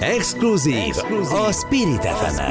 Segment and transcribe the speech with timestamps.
[0.00, 1.38] Exkluzív, Exkluzív.
[1.38, 2.42] a Spirit fm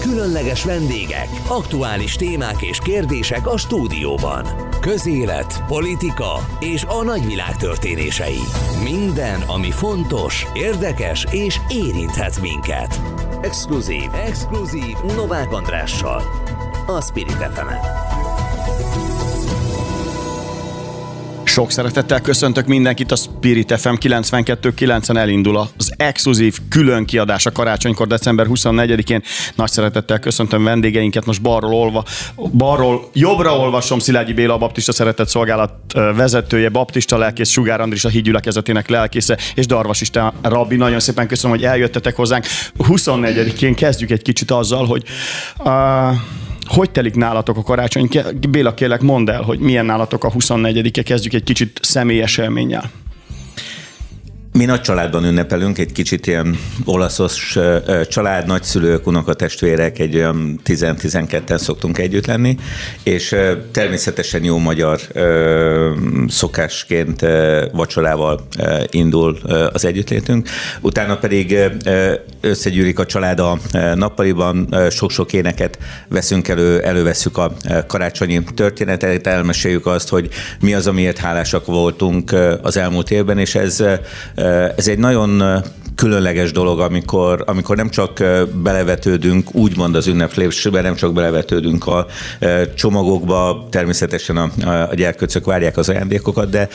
[0.00, 4.46] Különleges vendégek, aktuális témák és kérdések a stúdióban.
[4.80, 8.40] Közélet, politika és a nagyvilág történései.
[8.84, 13.00] Minden, ami fontos, érdekes és érinthet minket.
[13.42, 16.22] Exkluzív, Exkluzív Novák Andrással.
[16.86, 17.68] A Spirit fm.
[21.44, 28.06] Sok szeretettel köszöntök mindenkit, a Spirit FM 92.9-en elindul az exkluzív külön kiadás a karácsonykor
[28.06, 29.22] december 24-én.
[29.54, 32.04] Nagy szeretettel köszöntöm vendégeinket, most balról, olva,
[32.52, 38.08] balról jobbra olvasom Szilágyi Béla, a Baptista Szeretett Szolgálat vezetője, Baptista lelkész, Sugár Andris, a
[38.08, 40.76] hídgyülekezetének lelkésze, és Darvas Isten Rabbi.
[40.76, 42.46] Nagyon szépen köszönöm, hogy eljöttetek hozzánk.
[42.78, 45.02] 24-én kezdjük egy kicsit azzal, hogy
[45.58, 46.14] uh,
[46.66, 48.08] hogy telik nálatok a karácsony?
[48.50, 52.90] Béla, kérlek, mondd el, hogy milyen nálatok a 24-e, kezdjük egy kicsit személyes élménnyel.
[54.52, 57.58] Mi nagy családban ünnepelünk, egy kicsit ilyen olaszos
[58.08, 62.56] család, nagyszülők, unokatestvérek, egy olyan 10-12-en szoktunk együtt lenni,
[63.02, 63.36] és
[63.70, 65.00] természetesen jó magyar
[66.28, 67.26] szokásként
[67.72, 68.46] vacsorával
[68.90, 69.38] indul
[69.72, 70.48] az együttlétünk.
[70.80, 71.58] Utána pedig
[72.40, 73.58] összegyűlik a család a
[73.94, 77.52] nappaliban, sok-sok éneket veszünk elő, elővesszük a
[77.86, 80.28] karácsonyi történetet, elmeséljük azt, hogy
[80.60, 83.84] mi az, amiért hálásak voltunk az elmúlt évben, és ez
[84.76, 85.62] ez egy nagyon
[86.00, 88.24] különleges dolog, amikor, amikor nem csak
[88.62, 92.06] belevetődünk, úgymond az ünneplésbe, nem csak belevetődünk a
[92.74, 94.50] csomagokba, természetesen a,
[94.90, 96.68] a gyerköcök várják az ajándékokat, de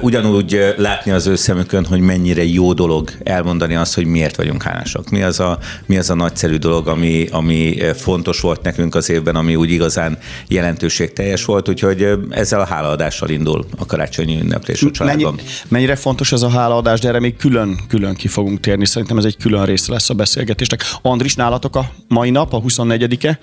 [0.00, 5.10] ugyanúgy látni az ő szemükön, hogy mennyire jó dolog elmondani azt, hogy miért vagyunk hálásak.
[5.10, 9.36] Mi az a, mi az a nagyszerű dolog, ami, ami fontos volt nekünk az évben,
[9.36, 15.34] ami úgy igazán jelentőségteljes volt, úgyhogy ezzel a hálaadással indul a karácsonyi ünneplés a családban.
[15.34, 18.86] Mennyi, mennyire fontos ez a hálaadás, de erre még külön, külön ki fogunk térni kitérni.
[18.86, 20.84] Szerintem ez egy külön része lesz a beszélgetésnek.
[21.02, 23.38] Andris, nálatok a mai nap, a 24-e?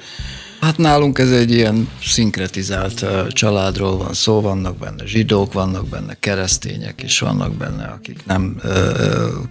[0.61, 7.01] Hát nálunk ez egy ilyen szinkretizált családról van szó, vannak benne zsidók, vannak benne keresztények,
[7.01, 8.61] és vannak benne, akik nem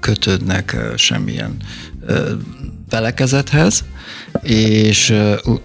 [0.00, 1.56] kötődnek semmilyen
[2.88, 3.84] felekezethez,
[4.42, 5.14] és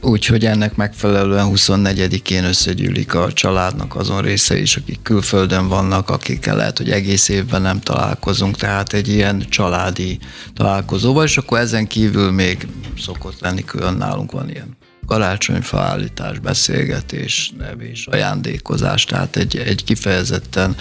[0.02, 6.56] úgy, hogy ennek megfelelően 24-én összegyűlik a családnak azon része is, akik külföldön vannak, akikkel
[6.56, 10.20] lehet, hogy egész évben nem találkozunk, tehát egy ilyen családi
[10.54, 12.68] találkozóval, és akkor ezen kívül még
[12.98, 14.78] szokott lenni külön nálunk van ilyen
[15.08, 20.76] karácsonyfa állítás, beszélgetés, nevés, ajándékozás, tehát egy, egy kifejezetten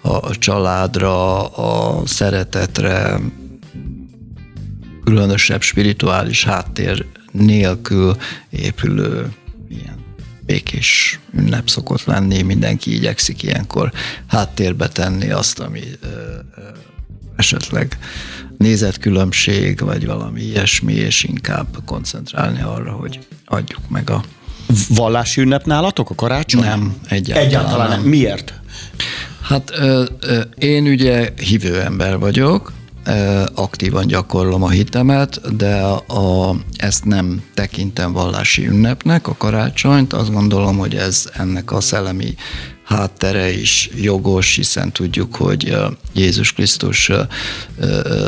[0.00, 3.20] a, a családra, a szeretetre,
[5.08, 8.16] különösebb spirituális háttér nélkül
[8.50, 9.32] épülő
[9.68, 10.04] ilyen
[10.46, 13.92] békés ünnep szokott lenni, mindenki igyekszik ilyenkor
[14.26, 16.60] háttérbe tenni azt, ami ö, ö,
[17.36, 17.98] esetleg
[18.58, 24.24] nézetkülönbség, vagy valami ilyesmi, és inkább koncentrálni arra, hogy adjuk meg a...
[24.88, 26.60] Vallási ünnep nálatok a karácsony?
[26.60, 28.00] Nem, egyáltalán, egyáltalán nem.
[28.00, 28.60] Miért?
[29.42, 32.72] Hát ö, ö, én ugye hívő ember vagyok,
[33.54, 40.12] aktívan gyakorlom a hitemet, de a, ezt nem tekintem vallási ünnepnek, a karácsonyt.
[40.12, 42.34] Azt gondolom, hogy ez ennek a szellemi
[42.88, 45.76] háttere is jogos, hiszen tudjuk, hogy
[46.14, 47.10] Jézus Krisztus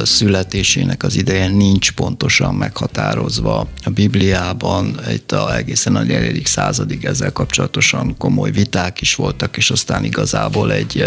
[0.03, 6.47] születésének az ideje nincs pontosan meghatározva a Bibliában, itt a egészen a 4.
[6.47, 11.05] századig ezzel kapcsolatosan komoly viták is voltak, és aztán igazából egy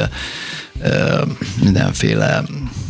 [1.61, 2.43] mindenféle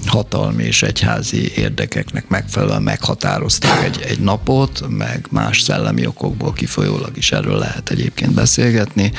[0.05, 7.31] hatalmi és egyházi érdekeknek megfelelően meghatároztak egy, egy napot, meg más szellemi okokból kifolyólag is
[7.31, 9.11] erről lehet egyébként beszélgetni,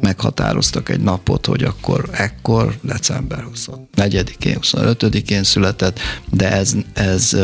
[0.00, 5.98] meghatároztak egy napot, hogy akkor ekkor, december 24-én, 25-én született,
[6.30, 7.36] de ez, ez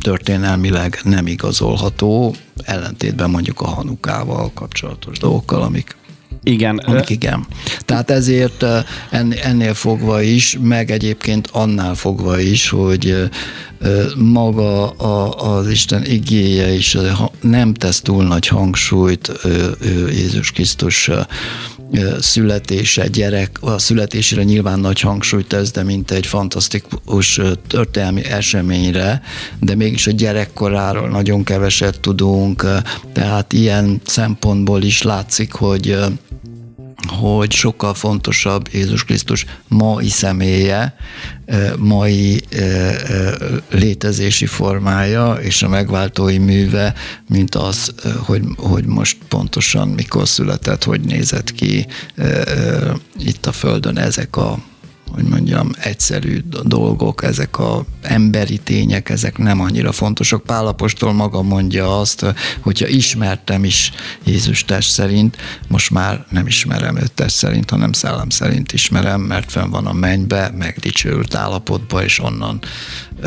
[0.00, 5.96] történelmileg nem igazolható, ellentétben mondjuk a Hanukával kapcsolatos dolgokkal, amik
[6.44, 6.76] igen.
[6.76, 7.46] Amik igen.
[7.84, 8.64] Tehát ezért
[9.42, 13.30] ennél fogva is, meg egyébként annál fogva is, hogy
[14.16, 14.90] maga
[15.30, 16.96] az Isten igéje is
[17.40, 19.32] nem tesz túl nagy hangsúlyt
[20.10, 21.10] Jézus Krisztus
[22.20, 29.22] születése, gyerek, a születésére nyilván nagy hangsúlyt tesz, de mint egy fantasztikus történelmi eseményre,
[29.60, 32.66] de mégis a gyerekkoráról nagyon keveset tudunk,
[33.12, 35.96] tehát ilyen szempontból is látszik, hogy
[37.06, 40.96] hogy sokkal fontosabb Jézus Krisztus mai személye,
[41.78, 42.42] mai
[43.70, 46.94] létezési formája és a megváltói műve,
[47.28, 51.86] mint az, hogy, hogy most pontosan mikor született, hogy nézett ki
[53.18, 54.58] itt a Földön ezek a
[55.10, 60.42] hogy mondjam, egyszerű dolgok, ezek a emberi tények, ezek nem annyira fontosak.
[60.42, 63.92] Pálapostól maga mondja azt, hogyha ismertem is
[64.24, 65.36] Jézus test szerint,
[65.68, 69.92] most már nem ismerem őt test szerint, hanem szellem szerint ismerem, mert fenn van a
[69.92, 72.60] mennybe, megdicsőült állapotba, és onnan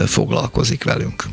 [0.06, 1.24] foglalkozik velünk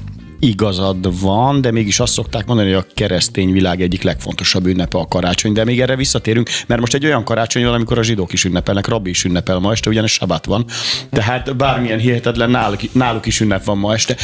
[0.44, 5.08] igazad van, de mégis azt szokták mondani, hogy a keresztény világ egyik legfontosabb ünnepe a
[5.08, 8.44] karácsony, de még erre visszatérünk, mert most egy olyan karácsony van, amikor a zsidók is
[8.44, 10.64] ünnepelnek, rabbi is ünnepel ma este, ugyanis sabat van,
[11.11, 14.17] tehát bármilyen hihetetlen náluk, náluk is ünnep van ma este.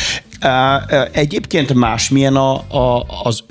[1.12, 3.44] Egyébként más milyen a, a, az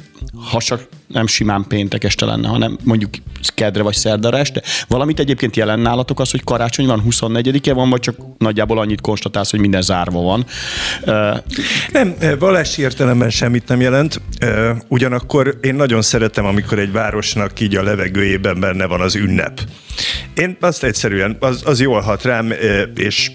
[0.52, 3.10] ha csak nem simán péntek este lenne, hanem mondjuk
[3.54, 4.62] kedre vagy szerdára este.
[4.88, 9.52] Valamit egyébként jelen nálatok az, hogy karácsony van, 24-e van, vagy csak nagyjából annyit konstatálsz,
[9.52, 10.46] hogy minden zárva van?
[11.92, 14.22] Nem, vallási értelemben semmit nem jelent.
[14.88, 19.62] Ugyanakkor én nagyon szeretem, amikor egy városnak így a levegőjében benne van az ünnep.
[20.36, 22.54] Én azt egyszerűen, az, az jól hat rám,
[22.96, 23.32] és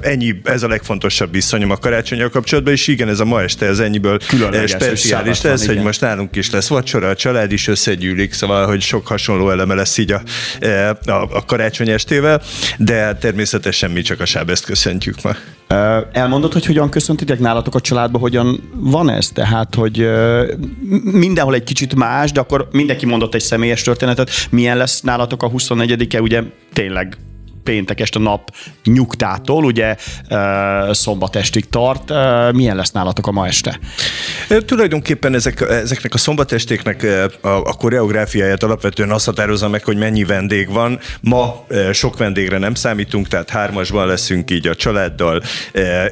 [0.00, 3.78] ennyi, ez a legfontosabb viszonyom a karácsonyjal kapcsolatban, és igen, ez a ma este, ez
[3.78, 8.66] ennyiből Különleges, speciális lesz, hogy most nálunk is lesz vacsora, a család is összegyűlik, szóval,
[8.66, 10.22] hogy sok hasonló eleme lesz így a,
[11.06, 12.42] a, a karácsony estével,
[12.78, 15.34] de természetesen mi csak a sábeszt köszöntjük ma.
[16.12, 19.28] Elmondod, hogy hogyan köszöntitek nálatok a családba, hogyan van ez?
[19.28, 20.10] Tehát, hogy
[21.02, 24.30] mindenhol egy kicsit más, de akkor mindenki mondott egy személyes történetet.
[24.50, 26.42] Milyen lesz nálatok a 24-e, ugye
[26.72, 27.16] tényleg
[27.64, 28.54] péntek este nap
[28.84, 29.96] nyugtától, ugye
[30.90, 32.12] szombat estig tart.
[32.52, 33.78] Milyen lesz nálatok a ma este?
[34.66, 37.06] Tulajdonképpen ezek, ezeknek a szombatestéknek
[37.40, 40.98] a, a koreográfiáját alapvetően azt határozza meg, hogy mennyi vendég van.
[41.20, 45.42] Ma sok vendégre nem számítunk, tehát hármasban leszünk így a családdal,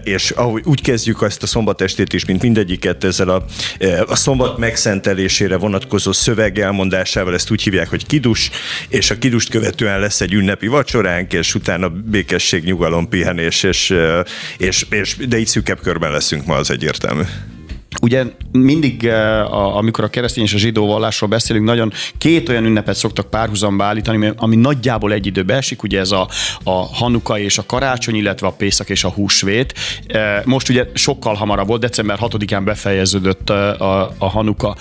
[0.03, 3.45] és ahogy úgy kezdjük ezt a szombatestét is, mint mindegyiket ezzel a,
[4.07, 8.51] a szombat megszentelésére vonatkozó szöveg elmondásával, ezt úgy hívják, hogy kidus,
[8.89, 13.95] és a kidust követően lesz egy ünnepi vacsoránk, és utána békesség, nyugalom, pihenés, és,
[14.59, 17.23] és, és de így szűkebb körben leszünk ma, az egyértelmű.
[18.03, 19.11] Ugye mindig,
[19.51, 24.33] amikor a keresztény és a zsidó vallásról beszélünk, nagyon két olyan ünnepet szoktak párhuzamba állítani,
[24.37, 26.29] ami nagyjából egy időbe esik, ugye ez a,
[26.63, 29.75] a Hanuka és a karácsony, illetve a Pészak és a húsvét.
[30.45, 34.77] Most ugye sokkal hamarabb volt, december 6-án befejeződött a, a Hanuka.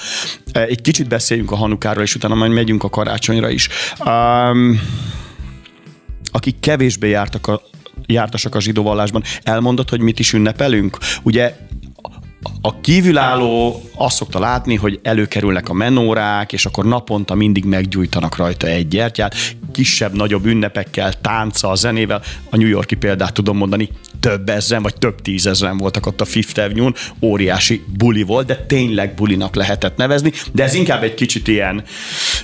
[0.51, 3.69] Egy kicsit beszéljünk a Hanukáról, és utána majd megyünk a karácsonyra is.
[4.05, 4.79] Um,
[6.31, 7.61] akik kevésbé jártak a,
[8.05, 10.97] jártasak a zsidó vallásban, elmondott, hogy mit is ünnepelünk?
[11.23, 11.55] Ugye
[12.61, 18.67] a kívülálló azt szokta látni, hogy előkerülnek a menórák, és akkor naponta mindig meggyújtanak rajta
[18.67, 19.35] egy gyertyát,
[19.71, 22.21] kisebb-nagyobb ünnepekkel, tánca, zenével.
[22.49, 23.89] A New Yorki példát tudom mondani,
[24.19, 29.13] több ezen, vagy több tízezren voltak ott a Fifth Avenue-n, óriási buli volt, de tényleg
[29.13, 31.83] bulinak lehetett nevezni, de ez inkább egy kicsit ilyen,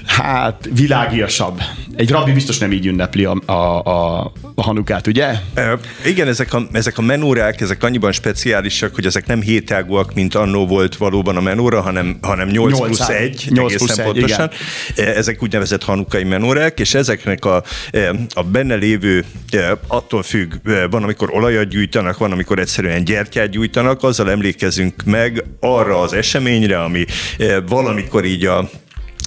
[0.06, 1.62] hát világiasabb.
[1.96, 3.52] Egy rabbi biztos nem így ünnepli a, a,
[3.84, 5.36] a, a hanukát, ugye?
[5.54, 10.36] E, igen, ezek a, ezek a menórák, ezek annyiban speciálisak, hogy ezek nem hétágúak, mint
[10.36, 14.50] annó volt valóban a menóra, hanem, hanem 8, 8 plusz 1, 8 plusz 1 pontosan.
[14.96, 15.16] Igen.
[15.16, 17.64] Ezek úgynevezett hanukai menórák, és ezeknek a,
[18.30, 19.26] a benne lévő,
[19.88, 20.54] attól függ,
[20.90, 26.84] van, amikor olajat gyújtanak, van, amikor egyszerűen gyertyát gyújtanak, azzal emlékezünk meg arra az eseményre,
[26.84, 27.06] ami
[27.68, 28.70] valamikor így a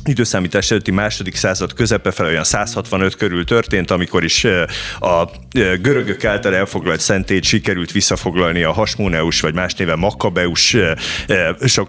[0.09, 4.45] időszámítás előtti második század közepe fel olyan 165 körül történt, amikor is
[5.01, 5.31] a
[5.81, 10.77] görögök által elfoglalt szentét sikerült visszafoglalni a Hasmóneus, vagy más néven Makkabeus
[11.65, 11.89] sok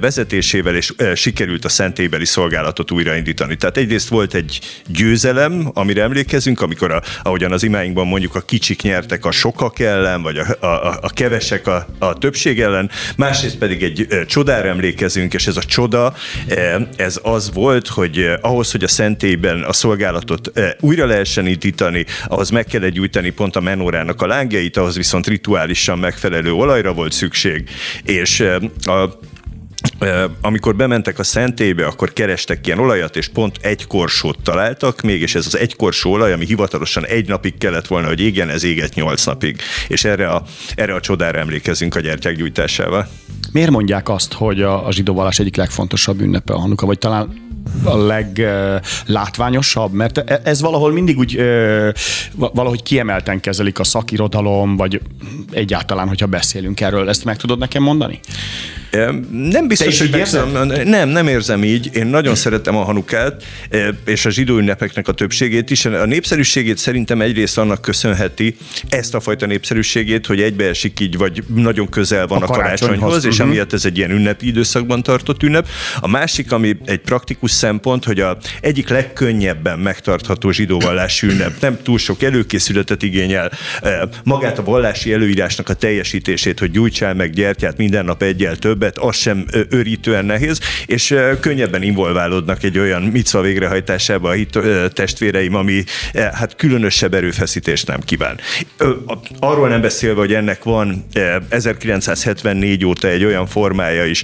[0.00, 3.56] vezetésével, és sikerült a szentélybeli szolgálatot újraindítani.
[3.56, 8.82] Tehát egyrészt volt egy győzelem, amire emlékezünk, amikor, a, ahogyan az imáinkban mondjuk a kicsik
[8.82, 13.82] nyertek a sokak ellen, vagy a, a, a kevesek a, a többség ellen, másrészt pedig
[13.82, 16.14] egy csodára emlékezünk, és ez a csoda,
[16.96, 22.04] ez az volt, hogy eh, ahhoz, hogy a szentélyben a szolgálatot eh, újra lehessen indítani,
[22.26, 27.12] ahhoz meg kellett gyújtani pont a menórának a lángjait, ahhoz viszont rituálisan megfelelő olajra volt
[27.12, 27.68] szükség,
[28.04, 29.18] és eh, a
[30.40, 35.46] amikor bementek a szentélybe, akkor kerestek ilyen olajat, és pont egy korsót találtak, mégis ez
[35.46, 39.24] az egy korsó olaj, ami hivatalosan egy napig kellett volna, hogy égjen, ez égett nyolc
[39.24, 39.60] napig.
[39.88, 40.42] És erre a,
[40.74, 43.08] erre a csodára emlékezünk a gyertyák gyújtásával.
[43.52, 47.43] Miért mondják azt, hogy a, a zsidó egyik legfontosabb ünnepe a Hanuka, vagy talán
[47.84, 51.40] a leglátványosabb, mert e, ez valahol mindig úgy
[52.34, 55.00] valahogy kiemelten kezelik a szakirodalom, vagy
[55.50, 57.08] egyáltalán, hogyha beszélünk erről.
[57.08, 58.20] Ezt meg tudod nekem mondani?
[59.30, 61.90] Nem biztos, hogy érzem, nem, nem érzem így.
[61.92, 63.44] Én nagyon szeretem a Hanukát,
[64.04, 65.84] és a zsidó ünnepeknek a többségét is.
[65.84, 68.56] A népszerűségét szerintem egyrészt annak köszönheti,
[68.88, 73.24] ezt a fajta népszerűségét, hogy egybeesik így, vagy nagyon közel van a, a karácsonyhoz, karácsonyhoz,
[73.24, 73.48] és uh-huh.
[73.48, 75.68] emiatt ez egy ilyen ünnepi időszakban tartott ünnep.
[76.00, 81.78] A másik, ami egy praktikus szempont, hogy a egyik legkönnyebben megtartható zsidó vallási ünnep, nem
[81.82, 83.52] túl sok előkészületet igényel,
[84.24, 89.16] magát a vallási előírásnak a teljesítését, hogy gyújtsál meg gyertyát minden nap egyel többet, az
[89.16, 94.58] sem örítően nehéz, és könnyebben involválódnak egy olyan micva végrehajtásába a hit
[94.92, 95.84] testvéreim, ami
[96.32, 98.38] hát különösebb erőfeszítést nem kíván.
[99.38, 101.06] Arról nem beszélve, hogy ennek van
[101.48, 104.22] 1974 óta egy olyan formája is,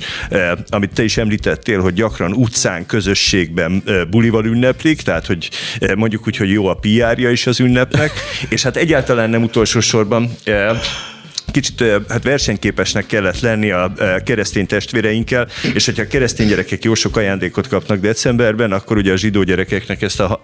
[0.68, 5.50] amit te is említettél, hogy gyakran utcán, közösségben bulival ünneplik, tehát hogy
[5.96, 8.12] mondjuk úgy, hogy jó a PR-ja is az ünnepnek,
[8.48, 10.30] és hát egyáltalán nem utolsó sorban
[11.50, 13.92] kicsit hát versenyképesnek kellett lenni a
[14.24, 19.16] keresztény testvéreinkkel, és hogyha a keresztény gyerekek jó sok ajándékot kapnak decemberben, akkor ugye a
[19.16, 20.40] zsidó gyerekeknek ezt a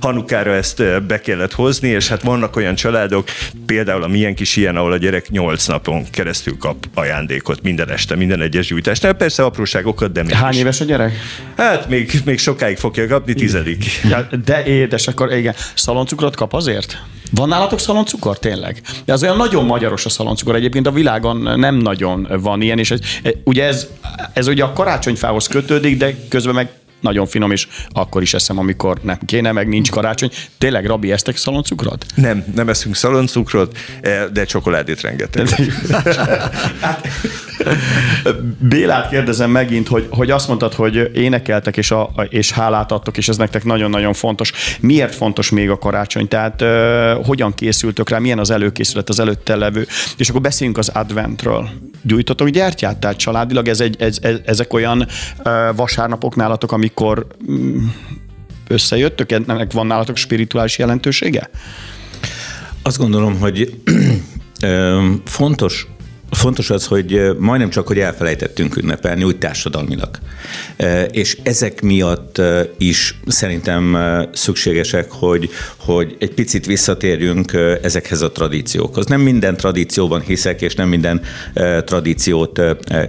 [0.00, 3.28] hanukára ezt be kellett hozni, és hát vannak olyan családok,
[3.66, 8.16] például a milyen kis ilyen, ahol a gyerek nyolc napon keresztül kap ajándékot minden este,
[8.16, 9.12] minden egyes gyújtásnál.
[9.12, 10.38] Persze apróságokat, de mégis.
[10.38, 11.12] Hány éves a gyerek?
[11.56, 13.84] Hát még, még sokáig fogja kapni, tizedik.
[14.10, 15.54] Ja, de édes, akkor igen.
[15.74, 17.02] Szaloncukrot kap azért?
[17.34, 18.82] Van nálatok szaloncukor tényleg?
[19.04, 20.54] De az olyan nagyon magyaros a szaloncukor.
[20.54, 23.00] Egyébként a világon nem nagyon van ilyen, és ez,
[23.44, 23.86] ugye ez,
[24.32, 26.70] ez ugye a karácsonyfához kötődik, de közben meg
[27.00, 30.30] nagyon finom, és akkor is eszem, amikor nem kéne, meg nincs karácsony.
[30.58, 32.06] Tényleg, Rabi, eztek szaloncukrot?
[32.14, 35.48] Nem, nem eszünk szaloncukrot, eh, de csokoládét rengeteg.
[38.58, 43.28] Bélát kérdezem megint, hogy, hogy azt mondtad, hogy énekeltek és, a, és hálát adtok, és
[43.28, 44.52] ez nektek nagyon-nagyon fontos.
[44.80, 46.28] Miért fontos még a karácsony?
[46.28, 49.86] Tehát uh, hogyan készültök rá, milyen az előkészület, az előtte levő?
[50.16, 51.68] És akkor beszéljünk az adventről.
[52.02, 52.98] Gyújtotok gyertyát?
[52.98, 55.06] Tehát családilag ez egy, ez, ez, ezek olyan
[55.44, 57.94] uh, vasárnapok nálatok, amikor um,
[58.68, 59.32] összejöttök?
[59.32, 61.50] Ennek van nálatok spirituális jelentősége?
[62.82, 63.80] Azt gondolom, hogy
[65.24, 65.86] fontos
[66.32, 70.18] Fontos az, hogy majdnem csak, hogy elfelejtettünk ünnepelni úgy társadalmilag.
[71.10, 72.40] És ezek miatt
[72.78, 73.96] is szerintem
[74.32, 75.50] szükségesek, hogy,
[75.84, 79.06] hogy egy picit visszatérjünk ezekhez a tradíciókhoz.
[79.06, 81.20] Nem minden tradícióban hiszek, és nem minden
[81.84, 82.60] tradíciót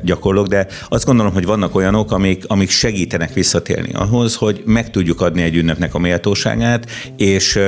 [0.03, 5.21] gyakorlok, de azt gondolom, hogy vannak olyanok, amik, amik segítenek visszatérni ahhoz, hogy meg tudjuk
[5.21, 7.59] adni egy ünnepnek a méltóságát, és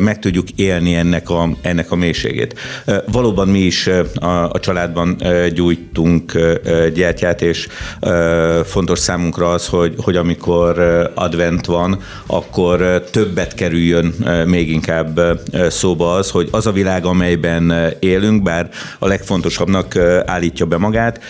[0.00, 2.54] meg tudjuk élni ennek a, ennek a mélységét.
[3.12, 5.16] Valóban mi is a, a családban
[5.54, 6.32] gyújtunk
[6.94, 7.68] gyertyát, és
[8.64, 10.78] fontos számunkra az, hogy, hogy amikor
[11.14, 14.14] advent van, akkor többet kerüljön
[14.48, 15.20] még inkább
[15.68, 21.20] szóba az, hogy az a világ, amelyben élünk, bár a legfontosabbnak állítja be magát,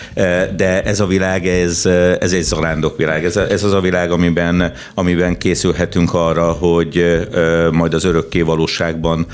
[0.55, 1.85] de ez a világ, ez,
[2.19, 3.25] ez egy zarándok világ.
[3.25, 7.27] Ez, ez az a világ, amiben, amiben készülhetünk arra, hogy
[7.71, 9.25] majd az örökké valóságban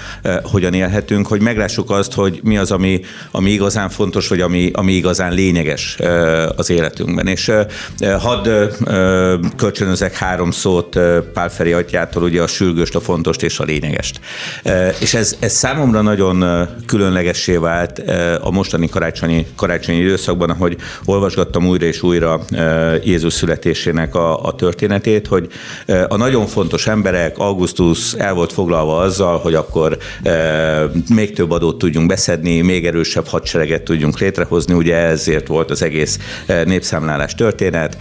[0.43, 3.01] hogyan élhetünk, hogy meglássuk azt, hogy mi az, ami,
[3.31, 5.97] ami igazán fontos, vagy ami, ami igazán lényeges
[6.55, 7.27] az életünkben.
[7.27, 7.51] És
[8.19, 8.49] hadd
[9.55, 10.99] kölcsönözek három szót
[11.33, 14.19] Pál Feri atyától, ugye a sürgőst, a fontost és a lényegest.
[14.99, 17.99] És ez, ez számomra nagyon különlegessé vált
[18.41, 22.41] a mostani karácsonyi, karácsonyi időszakban, ahogy olvasgattam újra és újra
[23.03, 25.47] Jézus születésének a, a történetét, hogy
[26.07, 29.97] a nagyon fontos emberek, Augustus el volt foglalva azzal, hogy akkor
[31.09, 36.19] még több adót tudjunk beszedni, még erősebb hadsereget tudjunk létrehozni, ugye ezért volt az egész
[36.65, 37.97] népszámlálás történet.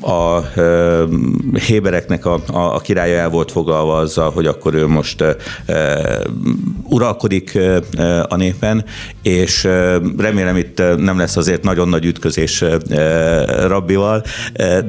[0.00, 0.40] A
[1.66, 3.52] Hébereknek a, a, királya el volt
[3.84, 5.24] fogalva azzal, hogy akkor ő most
[6.82, 7.58] uralkodik
[8.28, 8.84] a népen,
[9.22, 9.64] és
[10.18, 12.64] remélem itt nem lesz azért nagyon nagy ütközés
[13.66, 14.24] Rabbival,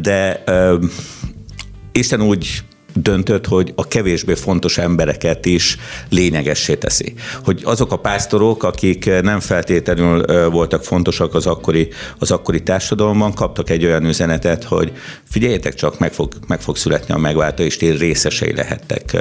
[0.02, 0.44] de
[1.92, 2.64] Isten úgy
[2.96, 5.78] döntött, hogy a kevésbé fontos embereket is
[6.10, 7.14] lényegessé teszi.
[7.44, 13.70] Hogy azok a pásztorok, akik nem feltétlenül voltak fontosak az akkori, az akkori társadalomban, kaptak
[13.70, 14.92] egy olyan üzenetet, hogy
[15.24, 19.18] figyeljetek csak, meg fog, meg fog születni a megváltó, és ti részesei lehettek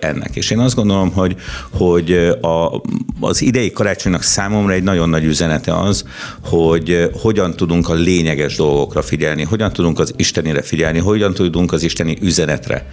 [0.00, 0.36] ennek.
[0.36, 1.36] És én azt gondolom, hogy,
[1.70, 2.82] hogy a,
[3.20, 6.04] az idei karácsonynak számomra egy nagyon nagy üzenete az,
[6.44, 11.82] hogy hogyan tudunk a lényeges dolgokra figyelni, hogyan tudunk az Istenire figyelni, hogyan tudunk az
[11.82, 12.86] isteni üzenetre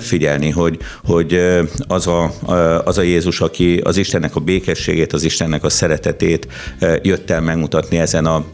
[0.00, 1.40] figyelni, hogy, hogy
[1.88, 2.32] az, a,
[2.84, 6.46] az a Jézus, aki az Istennek a békességét, az Istennek a szeretetét
[7.02, 8.44] jött el megmutatni ezen a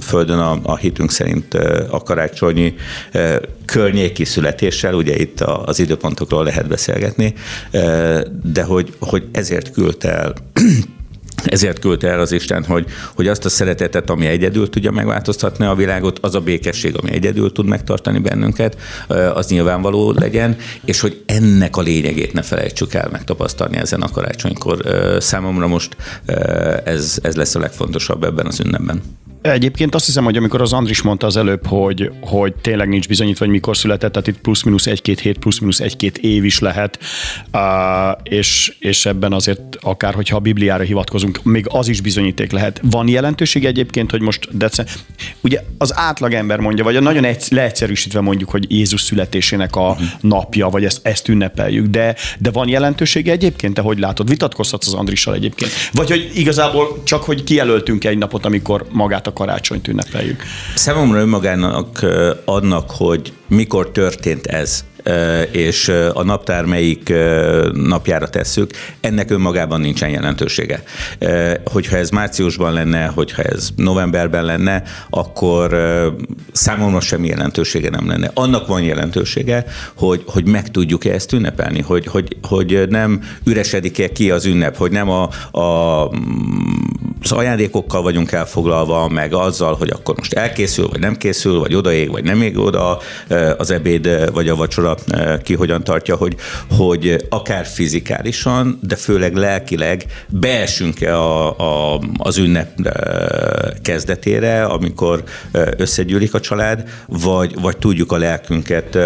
[0.00, 1.54] földön a, a hitünk szerint
[1.90, 2.74] a karácsonyi
[3.64, 7.34] környéki születéssel, ugye itt az időpontokról lehet beszélgetni,
[8.42, 10.34] de hogy, hogy ezért küldte el
[11.44, 15.74] ezért küldte el az Isten, hogy, hogy azt a szeretetet, ami egyedül tudja megváltoztatni a
[15.74, 18.76] világot, az a békesség, ami egyedül tud megtartani bennünket,
[19.34, 24.78] az nyilvánvaló legyen, és hogy ennek a lényegét ne felejtsük el megtapasztalni ezen a karácsonykor.
[25.20, 25.96] Számomra most
[26.84, 29.02] ez, ez lesz a legfontosabb ebben az ünnepben.
[29.42, 33.44] Egyébként azt hiszem, hogy amikor az Andris mondta az előbb, hogy, hogy tényleg nincs bizonyítva,
[33.44, 36.98] hogy mikor született, tehát itt plusz-minusz egy-két hét, plusz-minusz egy-két év is lehet,
[38.22, 42.80] és, és ebben azért akár, hogyha a Bibliára hivatkozunk, még az is bizonyíték lehet.
[42.82, 44.94] Van jelentőség egyébként, hogy most december,
[45.40, 50.68] ugye az átlagember mondja, vagy a nagyon egy, leegyszerűsítve mondjuk, hogy Jézus születésének a napja,
[50.68, 54.28] vagy ezt, ezt ünnepeljük, de, de van jelentősége egyébként, te hogy látod?
[54.28, 55.70] Vitatkozhatsz az Andrissal egyébként.
[55.92, 60.42] Vagy hogy igazából csak, hogy kijelöltünk egy napot, amikor magát a karácsonyt ünnepeljük.
[60.74, 62.06] Számomra önmagának
[62.44, 64.84] adnak, hogy mikor történt ez,
[65.50, 67.12] és a naptár melyik
[67.72, 68.70] napjára tesszük,
[69.00, 70.82] ennek önmagában nincsen jelentősége.
[71.64, 75.76] Hogyha ez márciusban lenne, hogyha ez novemberben lenne, akkor
[76.52, 78.30] számomra semmi jelentősége nem lenne.
[78.34, 84.30] Annak van jelentősége, hogy, hogy meg tudjuk-e ezt ünnepelni, hogy, hogy, hogy nem üresedik-e ki
[84.30, 86.10] az ünnep, hogy nem a, a,
[87.22, 92.10] az ajándékokkal vagyunk elfoglalva, meg azzal, hogy akkor most elkészül, vagy nem készül, vagy odaég,
[92.10, 92.98] vagy nem ég oda
[93.56, 94.96] az ebéd, vagy a vacsora
[95.42, 96.36] ki hogyan tartja, hogy,
[96.76, 101.58] hogy akár fizikálisan, de főleg lelkileg beesünk-e a,
[101.94, 102.90] a, az ünnep
[103.82, 105.22] kezdetére, amikor
[105.76, 108.98] összegyűlik a család, vagy, vagy tudjuk a lelkünket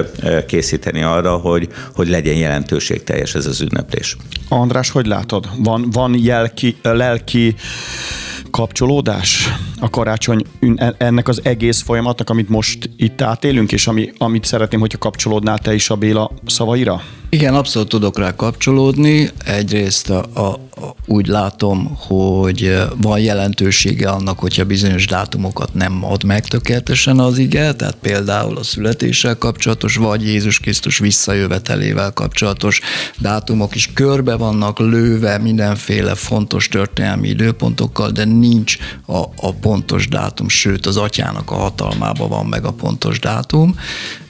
[0.47, 4.17] készíteni arra, hogy, hogy legyen jelentőség teljes ez az ünneplés.
[4.49, 5.49] András, hogy látod?
[5.59, 7.55] Van, van jelki, lelki
[8.51, 9.49] kapcsolódás
[9.81, 10.43] a karácsony
[10.99, 15.75] ennek az egész folyamatnak, amit most itt átélünk, és ami, amit szeretném, hogyha kapcsolódnál te
[15.75, 17.03] is a Béla szavaira?
[17.35, 19.31] Igen, abszolút tudok rá kapcsolódni.
[19.45, 20.61] Egyrészt a, a,
[21.07, 27.73] úgy látom, hogy van jelentősége annak, hogyha bizonyos dátumokat nem ad meg tökéletesen az ige,
[27.73, 32.81] tehát például a születéssel kapcsolatos, vagy Jézus Krisztus visszajövetelével kapcsolatos
[33.19, 38.77] dátumok is körbe vannak lőve mindenféle fontos történelmi időpontokkal, de nincs
[39.07, 43.75] a, a pontos dátum, sőt az atyának a hatalmában van meg a pontos dátum,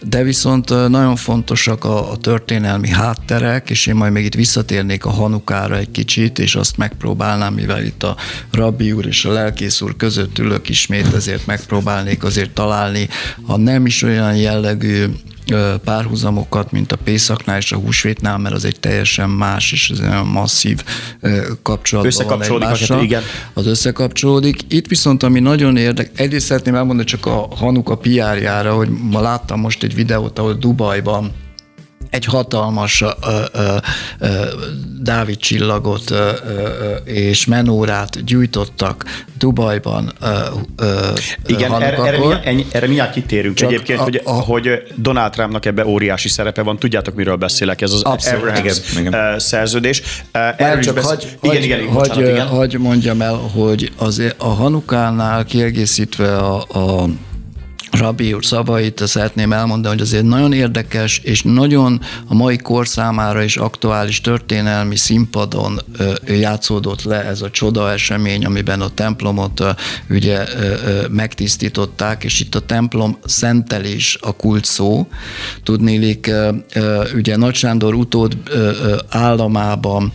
[0.08, 5.10] de viszont nagyon fontosak a, a történelmi hátterek, és én majd még itt visszatérnék a
[5.10, 8.16] Hanukára egy kicsit, és azt megpróbálnám, mivel itt a
[8.50, 13.08] rabbi úr és a lelkész úr között ülök ismét, ezért megpróbálnék azért találni,
[13.46, 15.04] ha nem is olyan jellegű
[15.84, 20.26] párhuzamokat, mint a Pészaknál és a húsvétnál, mert az egy teljesen más és ez olyan
[20.26, 20.84] masszív
[21.62, 23.02] kapcsolatban van egymással.
[23.02, 23.22] Igen.
[23.52, 24.56] Az összekapcsolódik.
[24.68, 29.60] Itt viszont, ami nagyon érdekes, egyrészt szeretném elmondani csak a Hanuka PR-jára, hogy ma láttam
[29.60, 31.32] most egy videót, ahol Dubajban
[32.14, 33.08] egy hatalmas ö,
[33.52, 33.76] ö,
[34.18, 34.46] ö,
[35.00, 39.04] Dávid csillagot ö, ö, és menórát gyújtottak
[39.38, 40.12] Dubajban.
[40.20, 40.26] Ö,
[40.76, 41.10] ö,
[41.46, 42.40] Igen, erre, erre,
[42.72, 46.78] erre mindjárt kitérünk Csak egyébként, a, hogy, a, hogy Donald Trumpnak ebbe óriási szerepe van.
[46.78, 48.66] Tudjátok, miről beszélek, ez az Abraham
[49.36, 50.02] szerződés.
[50.32, 52.46] Erről csak hagy, igen, hagy, igen, igen, hagy, igen.
[52.46, 57.08] hagy mondjam el, hogy az, a Hanukánál kiegészítve a, a
[57.98, 63.42] Rabbi úr szavait szeretném elmondani, hogy azért nagyon érdekes, és nagyon a mai kor számára
[63.42, 65.80] is aktuális történelmi színpadon
[66.26, 69.64] játszódott le ez a csoda esemény, amiben a templomot
[70.10, 70.44] ugye
[71.10, 75.08] megtisztították, és itt a templom szentelés a kult szó.
[75.62, 76.30] Tudnélik,
[77.14, 78.36] ugye Nagy Sándor utód
[79.08, 80.12] államában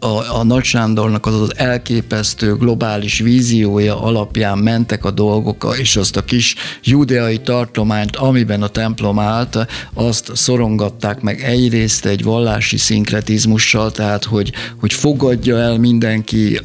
[0.00, 6.16] a, a Nagy Sándornak az az elképesztő globális víziója alapján mentek a dolgok, és azt
[6.16, 13.92] a kis judeai tartományt, amiben a templom állt, azt szorongatták meg egyrészt egy vallási szinkretizmussal,
[13.92, 16.60] tehát hogy, hogy fogadja el mindenki,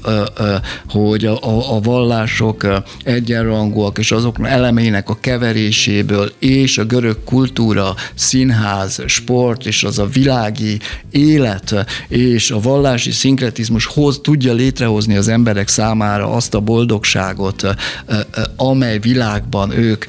[0.89, 2.67] hogy a, a, a vallások
[3.03, 10.05] egyenrangúak, és azok elemének a keveréséből, és a görög kultúra, színház, sport, és az a
[10.05, 10.79] világi
[11.11, 17.75] élet, és a vallási szinkretizmus hoz, tudja létrehozni az emberek számára azt a boldogságot,
[18.55, 20.05] amely világban ők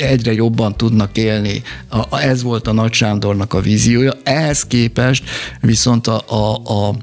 [0.00, 1.62] egyre jobban tudnak élni.
[2.10, 4.12] Ez volt a Nagy Sándornak a víziója.
[4.22, 5.24] Ehhez képest
[5.60, 6.94] viszont a, a, a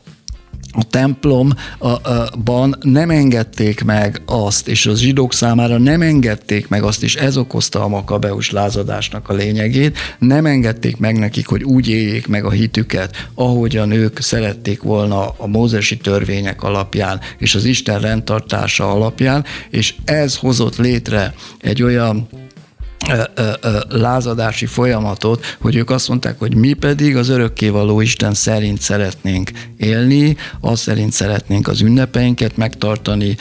[0.77, 7.15] a templomban nem engedték meg azt, és az zsidók számára nem engedték meg azt, és
[7.15, 12.45] ez okozta a makabeus lázadásnak a lényegét, nem engedték meg nekik, hogy úgy éljék meg
[12.45, 19.45] a hitüket, ahogyan ők szerették volna a mózesi törvények alapján, és az Isten rendtartása alapján,
[19.69, 22.27] és ez hozott létre egy olyan
[23.89, 30.37] lázadási folyamatot, hogy ők azt mondták, hogy mi pedig az örökkévaló Isten szerint szeretnénk élni,
[30.61, 33.35] azt szerint szeretnénk az ünnepeinket megtartani,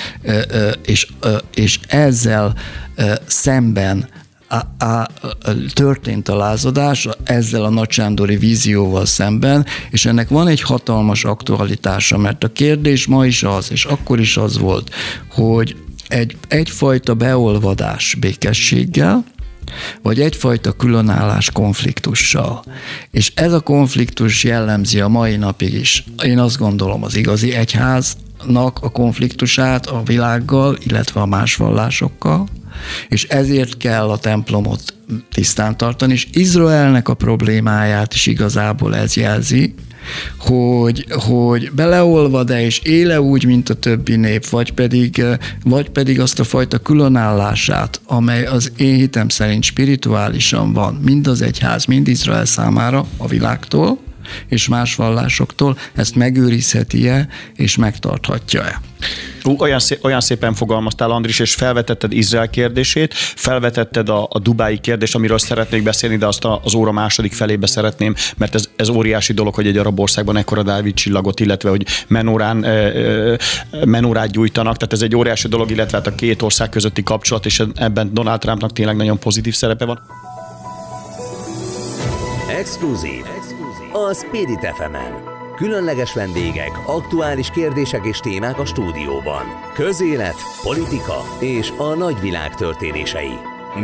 [0.85, 1.07] és,
[1.55, 2.55] és ezzel
[3.27, 4.09] szemben
[4.49, 5.09] a, a,
[5.73, 12.45] történt a lázadás ezzel a nagysándori vízióval szemben, és ennek van egy hatalmas aktualitása, mert
[12.45, 14.91] a kérdés ma is az, és akkor is az volt,
[15.31, 15.77] hogy
[16.09, 19.25] egy, egyfajta beolvadás békességgel,
[20.03, 22.65] vagy egyfajta különállás konfliktussal.
[23.11, 26.05] És ez a konfliktus jellemzi a mai napig is.
[26.25, 32.49] Én azt gondolom az igazi egyháznak a konfliktusát a világgal, illetve a más vallásokkal,
[33.09, 34.95] és ezért kell a templomot
[35.31, 39.75] tisztán tartani, és Izraelnek a problémáját is igazából ez jelzi,
[40.39, 45.25] hogy, hogy beleolvad-e és éle úgy, mint a többi nép, vagy pedig,
[45.65, 51.43] vagy pedig azt a fajta különállását, amely az én hitem szerint spirituálisan van, mind az
[51.43, 53.99] egyház, mind Izrael számára a világtól,
[54.49, 58.81] és más vallásoktól, ezt megőrizheti-e és megtarthatja-e.
[59.59, 65.15] Olyan, szé- olyan szépen fogalmaztál, Andris, és felvetetted Izrael kérdését, felvetetted a, a Dubái kérdést,
[65.15, 69.33] amiről szeretnék beszélni, de azt a, az óra második felébe szeretném, mert ez, ez óriási
[69.33, 72.67] dolog, hogy egy arab országban ekkora Dávid csillagot, illetve hogy menorán,
[73.85, 77.63] menorát gyújtanak, tehát ez egy óriási dolog, illetve hát a két ország közötti kapcsolat, és
[77.75, 80.01] ebben Donald Trumpnak tényleg nagyon pozitív szerepe van.
[82.59, 83.25] Exkluzív
[83.93, 85.26] a Spirit fm.
[85.57, 89.45] Különleges vendégek, aktuális kérdések és témák a stúdióban.
[89.75, 93.33] Közélet, politika és a nagyvilág történései.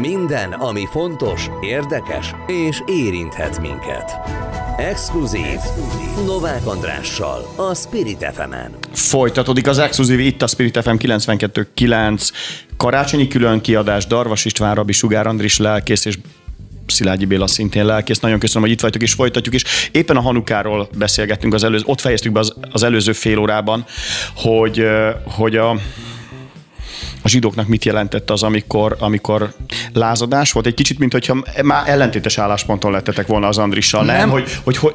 [0.00, 4.18] Minden, ami fontos, érdekes és érinthet minket.
[4.76, 5.58] Exkluzív
[6.26, 8.76] Novák Andrással a Spirit fm -en.
[8.92, 12.30] Folytatódik az exkluzív itt a Spirit FM 92.9
[12.76, 16.18] karácsonyi külön kiadás Darvas István, Rabi Sugár Andris lelkész és
[16.92, 18.20] Szilágyi Béla szintén lelkész.
[18.20, 19.54] Nagyon köszönöm, hogy itt vagytok és folytatjuk.
[19.54, 23.84] És éppen a Hanukáról beszélgettünk az előző, ott fejeztük be az, az előző fél órában,
[24.34, 24.86] hogy,
[25.24, 25.76] hogy a,
[27.22, 29.52] a zsidóknak mit jelentett az, amikor, amikor
[29.92, 30.66] lázadás volt?
[30.66, 34.16] Egy kicsit, mint hogyha már ellentétes állásponton lettetek volna az Andrissal, nem?
[34.16, 34.30] nem?
[34.30, 34.94] Hogy, hogy, hogy...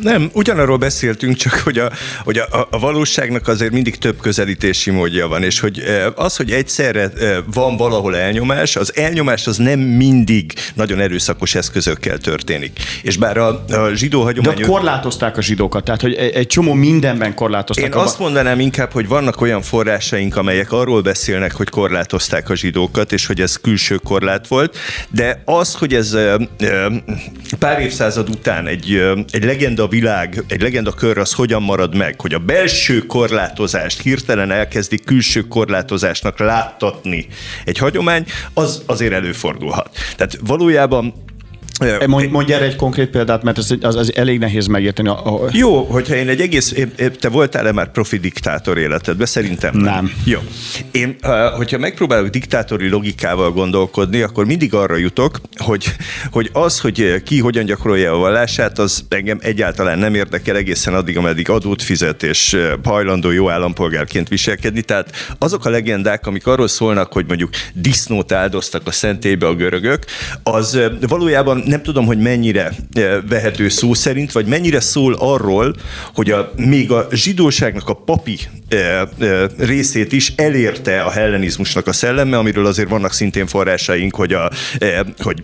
[0.00, 1.90] Nem, ugyanarról beszéltünk, csak hogy, a,
[2.24, 5.82] hogy a, a valóságnak azért mindig több közelítési módja van, és hogy
[6.14, 7.10] az, hogy egyszerre
[7.52, 12.78] van valahol elnyomás, az elnyomás az nem mindig nagyon erőszakos eszközökkel történik.
[13.02, 14.56] És bár a, a zsidó hagyomány...
[14.56, 17.86] De korlátozták a zsidókat, tehát hogy egy csomó mindenben korlátozták.
[17.86, 18.02] Én a...
[18.02, 23.26] azt mondanám inkább, hogy vannak olyan forrásaink, amelyek arról beszélnek, hogy korlátozták a zsidókat, és
[23.26, 24.76] hogy ez külső korlát volt,
[25.10, 26.16] de az, hogy ez
[27.58, 32.34] pár évszázad után egy, egy legenda világ, egy legenda kör az hogyan marad meg, hogy
[32.34, 37.26] a belső korlátozást hirtelen elkezdik külső korlátozásnak láttatni
[37.64, 39.90] egy hagyomány, az azért előfordulhat.
[40.16, 41.14] Tehát valójában
[42.06, 45.10] Mondj, mondj erre egy konkrét példát, mert ez, az, az elég nehéz megérteni.
[45.50, 46.74] Jó, hogyha én egy egész,
[47.18, 49.26] te voltál-e már profi diktátor életedben?
[49.26, 49.84] Szerintem nem.
[49.84, 50.12] nem.
[50.24, 50.38] Jó.
[50.90, 51.16] Én,
[51.56, 55.86] hogyha megpróbálok diktátori logikával gondolkodni, akkor mindig arra jutok, hogy,
[56.30, 61.16] hogy az, hogy ki hogyan gyakorolja a vallását, az engem egyáltalán nem érdekel egészen addig,
[61.16, 64.82] ameddig adót fizet és hajlandó jó állampolgárként viselkedni.
[64.82, 70.04] Tehát azok a legendák, amik arról szólnak, hogy mondjuk disznót áldoztak a szentélybe a görögök,
[70.42, 75.74] az valójában nem tudom, hogy mennyire eh, vehető szó szerint, vagy mennyire szól arról,
[76.14, 78.65] hogy a, még a zsidóságnak a papi e, e,
[79.58, 84.50] részét is elérte a hellenizmusnak a szelleme, amiről azért vannak szintén forrásaink, hogy, a,
[85.18, 85.42] hogy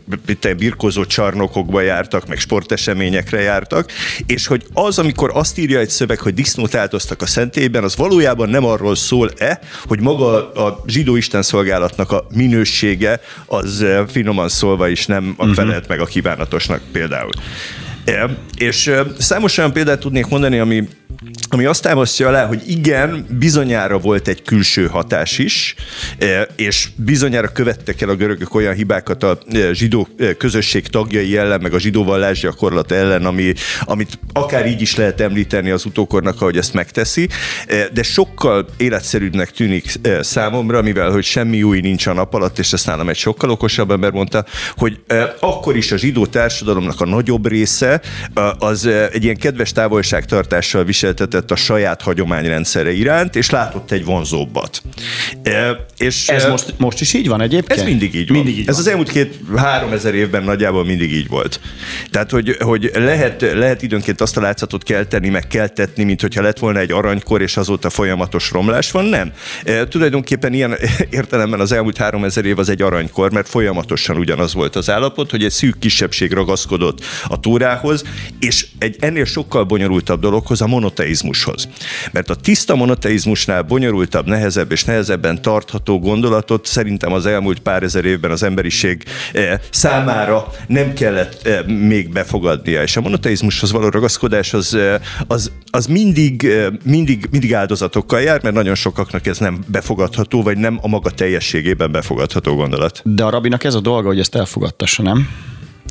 [0.57, 3.93] birkózó csarnokokba jártak, meg sporteseményekre jártak,
[4.27, 8.49] és hogy az, amikor azt írja egy szöveg, hogy disznót áltoztak a szentélyben, az valójában
[8.49, 15.07] nem arról szól-e, hogy maga a zsidó Isten szolgálatnak a minősége, az finoman szólva is
[15.07, 15.55] nem uh-huh.
[15.55, 17.31] felelt meg a kívánatosnak például.
[18.57, 20.89] És számos olyan példát tudnék mondani, ami
[21.55, 25.75] ami azt támasztja alá, hogy igen, bizonyára volt egy külső hatás is,
[26.19, 31.37] e, és bizonyára követtek el a görögök olyan hibákat a e, zsidó e, közösség tagjai
[31.37, 35.85] ellen, meg a zsidó vallás gyakorlat ellen, ami, amit akár így is lehet említeni az
[35.85, 37.29] utókornak, ahogy ezt megteszi,
[37.93, 42.87] de sokkal életszerűbbnek tűnik számomra, mivel hogy semmi új nincs a nap alatt, és ezt
[42.87, 44.45] nálam egy sokkal okosabb ember mondta,
[44.77, 45.01] hogy
[45.41, 48.01] akkor is a zsidó társadalomnak a nagyobb része
[48.59, 54.83] az egy ilyen kedves távolságtartással viseltetett értett a saját hagyományrendszere iránt, és látott egy vonzóbbat.
[55.99, 57.81] És ez most, most is így van egyébként?
[57.81, 58.37] Ez mindig így van.
[58.37, 58.85] Mindig így ez van.
[58.85, 61.61] az elmúlt két-három ezer évben nagyjából mindig így volt.
[62.11, 66.59] Tehát, hogy, hogy lehet, lehet időnként azt a látszatot kelteni, meg keltetni, mint hogyha lett
[66.59, 69.05] volna egy aranykor, és azóta folyamatos romlás van.
[69.05, 69.33] Nem.
[69.65, 70.77] E, tulajdonképpen ilyen
[71.11, 75.31] értelemben az elmúlt három ezer év az egy aranykor, mert folyamatosan ugyanaz volt az állapot,
[75.31, 78.05] hogy egy szűk kisebbség ragaszkodott a túrához,
[78.41, 80.67] és egy ennél sokkal bonyolultabb dologhoz, a
[81.33, 81.69] monoteizmushoz.
[82.13, 88.05] Mert a tiszta monoteizmusnál bonyolultabb, nehezebb és nehezebben tartható gondolatot szerintem az elmúlt pár ezer
[88.05, 92.83] évben az emberiség e, számára nem kellett e, még befogadnia.
[92.83, 94.77] És a monoteizmushoz való ragaszkodás az,
[95.27, 96.49] az, az mindig,
[96.85, 101.93] mindig, mindig áldozatokkal jár, mert nagyon sokaknak ez nem befogadható, vagy nem a maga teljességében
[101.93, 103.01] befogadható gondolat.
[103.05, 105.29] De a rabinak ez a dolga, hogy ezt elfogadtassa, nem?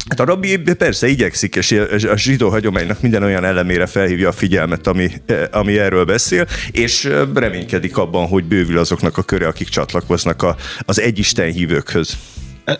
[0.09, 1.71] Hát a rabbi persze igyekszik, és
[2.09, 5.11] a zsidó hagyománynak minden olyan elemére felhívja a figyelmet, ami,
[5.51, 10.99] ami erről beszél, és reménykedik abban, hogy bővül azoknak a köre, akik csatlakoznak a, az
[10.99, 12.17] egyisten hívőkhöz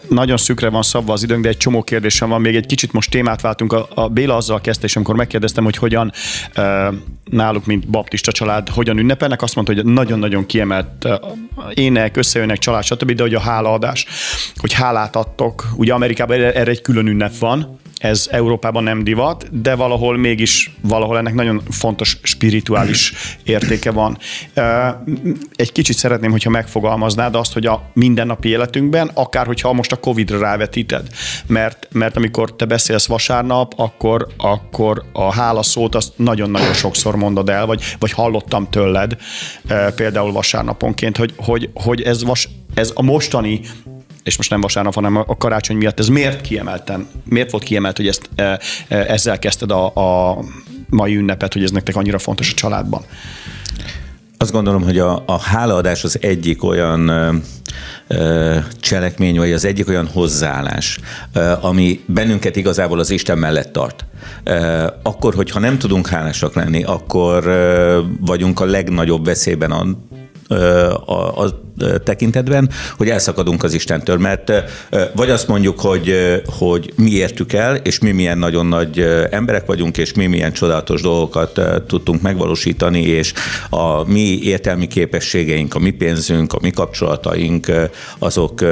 [0.08, 2.42] nagyon szükre van szabva az időnk, de egy csomó kérdésem van.
[2.42, 3.74] Még egy kicsit most témát váltunk.
[3.74, 6.12] A, a Béla azzal kezdte, és amikor megkérdeztem, hogy hogyan
[6.54, 11.08] e, náluk, mint baptista család, hogyan ünnepelnek, azt mondta, hogy nagyon-nagyon kiemelt
[11.74, 14.06] ének, összejönnek család, stb., de hogy a hálaadás,
[14.56, 15.68] hogy hálát adtok.
[15.76, 21.18] Ugye Amerikában erre egy külön ünnep van, ez Európában nem divat, de valahol mégis valahol
[21.18, 24.18] ennek nagyon fontos spirituális értéke van.
[25.56, 30.40] Egy kicsit szeretném, hogyha megfogalmaznád azt, hogy a mindennapi életünkben, akár hogyha most a Covid-ra
[30.40, 31.08] rávetíted,
[31.48, 37.50] mert, mert amikor te beszélsz vasárnap, akkor, akkor a hála szót azt nagyon-nagyon sokszor mondod
[37.50, 39.18] el, vagy, vagy hallottam tőled,
[39.96, 43.62] például vasárnaponként, hogy, hogy, hogy ez, vas, ez a mostani
[44.24, 48.08] és most nem vasárnap, hanem a karácsony miatt, ez miért kiemelten, miért volt kiemelt, hogy
[48.08, 48.60] ezt, e, e,
[48.98, 50.40] ezzel kezdted a, a
[50.90, 53.02] mai ünnepet, hogy ez nektek annyira fontos a családban?
[54.38, 57.10] Azt gondolom, hogy a, a hálaadás az egyik olyan
[58.08, 61.00] ö, cselekmény, vagy az egyik olyan hozzáállás,
[61.34, 64.06] ö, ami bennünket igazából az Isten mellett tart.
[64.44, 69.86] Ö, akkor, hogyha nem tudunk hálásak lenni, akkor ö, vagyunk a legnagyobb veszélyben a,
[71.06, 71.62] a, a
[72.04, 74.52] tekintetben, hogy elszakadunk az Istentől, mert
[75.16, 76.16] vagy azt mondjuk, hogy,
[76.46, 81.02] hogy mi értük el, és mi milyen nagyon nagy emberek vagyunk, és mi milyen csodálatos
[81.02, 83.34] dolgokat tudtunk megvalósítani, és
[83.70, 87.72] a mi értelmi képességeink, a mi pénzünk, a mi kapcsolataink,
[88.20, 88.66] azok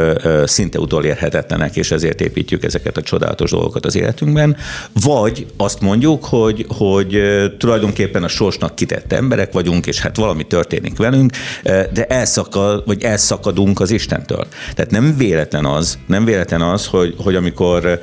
[0.46, 4.58] szinte utolérhetetlenek, és ezért építjük ezeket a csodálatos dolgokat az életünkben.
[5.04, 7.22] Vagy azt mondjuk, hogy, hogy
[7.58, 11.32] tulajdonképpen a sorsnak kitett emberek vagyunk, és hát valami történik velünk,
[11.64, 14.48] de elszakad, vagy hogy elszakadunk az Istentől.
[14.74, 18.00] Tehát nem véletlen az, nem véletlen az, hogy, hogy amikor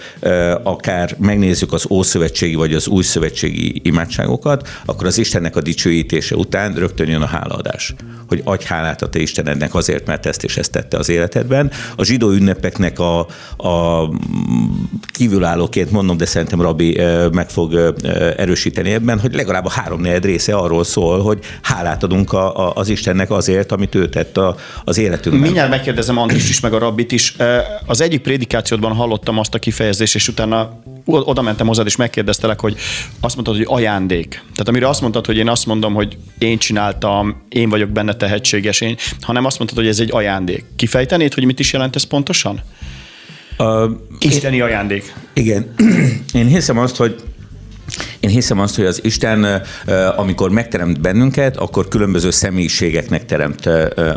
[0.63, 6.75] akár megnézzük az Ószövetségi vagy az Új Szövetségi imádságokat, akkor az Istennek a dicsőítése után
[6.75, 7.95] rögtön jön a hálaadás.
[8.29, 11.71] Hogy adj hálát a te Istenednek azért, mert ezt és ezt tette az életedben.
[11.97, 13.19] A zsidó ünnepeknek a,
[13.57, 14.09] a
[15.13, 17.01] kívülállóként mondom, de szerintem Rabbi
[17.33, 17.95] meg fog
[18.37, 22.89] erősíteni ebben, hogy legalább a három része arról szól, hogy hálát adunk a, a, az
[22.89, 25.45] Istennek azért, amit ő tett a, az életünkben.
[25.45, 27.37] Mindjárt megkérdezem Andris is, meg a rabbit is.
[27.87, 32.77] Az egyik prédikációdban hallottam azt a kifejezést, és utána oda mentem hozzád, és megkérdeztelek, hogy
[33.21, 34.29] azt mondtad, hogy ajándék.
[34.29, 38.81] Tehát amire azt mondtad, hogy én azt mondom, hogy én csináltam, én vagyok benne tehetséges,
[38.81, 40.65] én, hanem azt mondtad, hogy ez egy ajándék.
[40.77, 42.61] Kifejtenéd, hogy mit is jelent ez pontosan?
[43.59, 45.15] Uh, Isteni ajándék.
[45.33, 45.75] Igen.
[46.33, 47.23] Én hiszem azt, hogy
[48.21, 49.63] én hiszem azt, hogy az Isten,
[50.17, 53.69] amikor megteremt bennünket, akkor különböző személyiségeknek teremt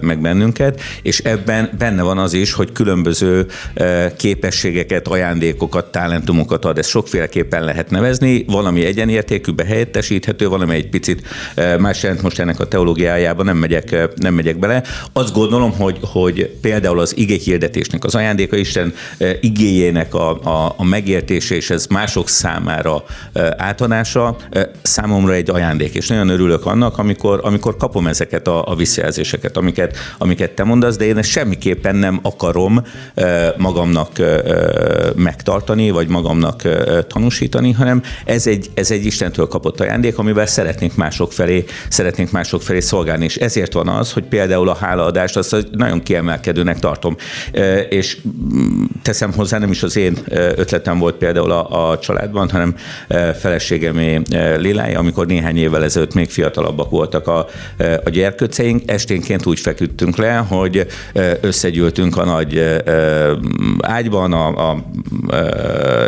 [0.01, 3.45] meg bennünket, és ebben benne van az is, hogy különböző
[4.17, 6.77] képességeket, ajándékokat, talentumokat ad.
[6.77, 8.43] Ezt sokféleképpen lehet nevezni.
[8.47, 11.27] Valami egyenértékűbe helyettesíthető, valami egy picit
[11.79, 14.83] más jelent most ennek a teológiájában, nem megyek, nem megyek bele.
[15.13, 18.93] Azt gondolom, hogy, hogy például az ige hirdetésnek az ajándéka Isten
[19.41, 23.03] igéjének a, a, a megértése, és ez mások számára
[23.59, 24.35] átadás, megoldása
[24.81, 29.97] számomra egy ajándék, és nagyon örülök annak, amikor, amikor kapom ezeket a, a visszajelzéseket, amiket,
[30.17, 32.83] amiket te mondasz, de én ezt semmiképpen nem akarom
[33.57, 34.09] magamnak
[35.15, 36.61] megtartani, vagy magamnak
[37.07, 42.61] tanúsítani, hanem ez egy, ez egy Istentől kapott ajándék, amivel szeretnénk mások felé, szeretnénk mások
[42.61, 47.15] felé szolgálni, és ezért van az, hogy például a hálaadást azt nagyon kiemelkedőnek tartom,
[47.89, 50.17] és mm, teszem hozzá, nem is az én
[50.55, 52.75] ötletem volt például a, a családban, hanem
[53.07, 58.81] feleségem feleségemé eh, Lilája, amikor néhány évvel ezelőtt még fiatalabbak voltak a, eh, a gyerkőceink,
[58.91, 62.81] esténként úgy feküdtünk le, hogy eh, összegyűltünk a nagy
[63.79, 64.83] ágyban, a, a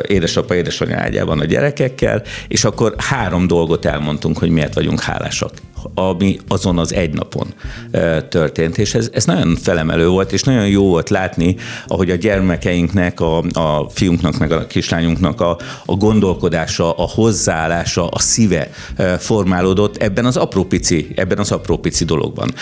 [0.07, 5.51] édesapa, édesanyja ágyában a gyerekekkel, és akkor három dolgot elmondtunk, hogy miért vagyunk hálásak
[5.93, 7.53] ami azon az egy napon
[8.29, 8.77] történt.
[8.77, 11.55] És ez, ez nagyon felemelő volt, és nagyon jó volt látni,
[11.87, 18.19] ahogy a gyermekeinknek, a, a fiunknak, meg a kislányunknak a, a gondolkodása, a hozzáállása, a
[18.19, 18.69] szíve
[19.19, 22.53] formálódott ebben az apró pici, ebben az apró pici dologban.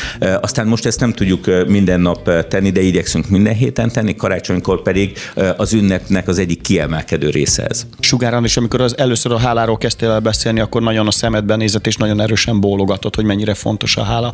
[0.42, 5.18] Aztán most ezt nem tudjuk minden nap tenni, de igyekszünk minden héten tenni, karácsonykor pedig
[5.58, 7.86] az ünnepnek az egyik kiemelkedő része ez.
[8.00, 11.88] Sugáran, és amikor az először a háláról kezdtél el beszélni, akkor nagyon a szemedben nézett,
[11.88, 14.34] és nagyon erősen bólogatott hogy mennyire fontos a hála.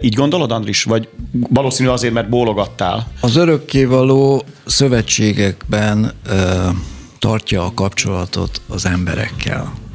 [0.00, 0.82] Így gondolod, Andris?
[0.82, 1.08] Vagy
[1.50, 3.10] valószínű azért, mert bólogattál?
[3.20, 6.12] Az örökkévaló szövetségekben
[7.18, 9.86] tartja a kapcsolatot az emberekkel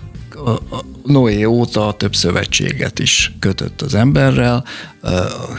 [0.46, 4.66] a Noé óta több szövetséget is kötött az emberrel.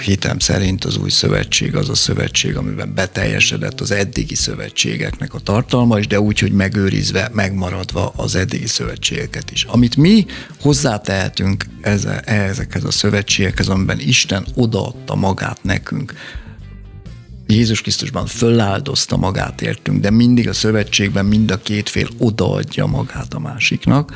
[0.04, 5.98] Hitem szerint az új szövetség az a szövetség, amiben beteljesedett az eddigi szövetségeknek a tartalma
[5.98, 9.64] is, de úgy, hogy megőrizve, megmaradva az eddigi szövetségeket is.
[9.64, 10.26] Amit mi
[10.60, 11.64] hozzátehetünk
[12.24, 16.12] ezekhez a szövetségekhez, amiben Isten odaadta magát nekünk,
[17.46, 23.34] Jézus Krisztusban föláldozta magát értünk, de mindig a szövetségben mind a két fél odaadja magát
[23.34, 24.12] a másiknak.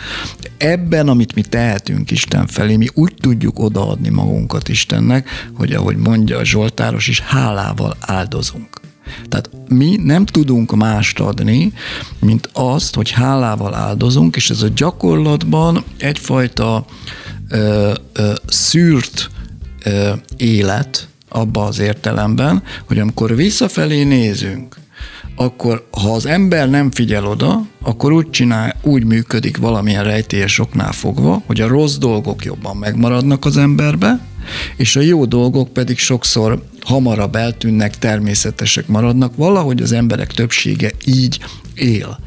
[0.57, 6.39] Ebben, amit mi tehetünk Isten felé, mi úgy tudjuk odaadni magunkat Istennek, hogy ahogy mondja
[6.39, 8.81] a Zsoltáros is, hálával áldozunk.
[9.29, 11.73] Tehát mi nem tudunk mást adni,
[12.21, 16.85] mint azt, hogy hálával áldozunk, és ez a gyakorlatban egyfajta
[17.49, 19.31] ö, ö, szűrt
[19.85, 24.77] ö, élet, abba az értelemben, hogy amikor visszafelé nézünk,
[25.37, 30.93] akkor ha az ember nem figyel oda, akkor úgy csinál, úgy működik valamilyen rejtélyes oknál
[30.93, 34.21] fogva, hogy a rossz dolgok jobban megmaradnak az emberbe,
[34.77, 39.37] és a jó dolgok pedig sokszor hamarabb eltűnnek, természetesek maradnak.
[39.37, 41.39] Valahogy az emberek többsége így
[41.75, 42.19] él.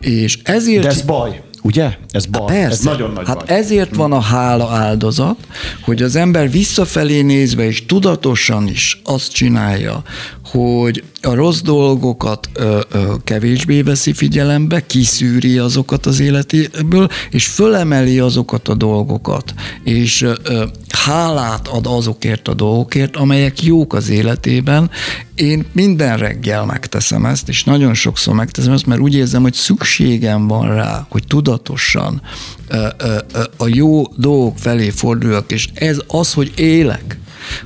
[0.00, 0.82] És ezért...
[0.82, 1.42] De ez baj.
[1.62, 1.96] Ugye?
[2.10, 2.46] Ez baj.
[2.46, 2.66] Persze.
[2.66, 3.56] Ez nagyon nagy hát baj.
[3.56, 5.36] ezért van a hála áldozat,
[5.80, 10.02] hogy az ember visszafelé nézve és tudatosan is azt csinálja,
[10.50, 18.18] hogy a rossz dolgokat ö, ö, kevésbé veszi figyelembe, kiszűri azokat az életéből, és fölemeli
[18.18, 24.90] azokat a dolgokat, és ö, hálát ad azokért a dolgokért, amelyek jók az életében.
[25.34, 30.46] Én minden reggel megteszem ezt, és nagyon sokszor megteszem ezt, mert úgy érzem, hogy szükségem
[30.46, 32.22] van rá, hogy tudatosan
[32.68, 37.18] ö, ö, ö, a jó dolgok felé forduljak, és ez az, hogy élek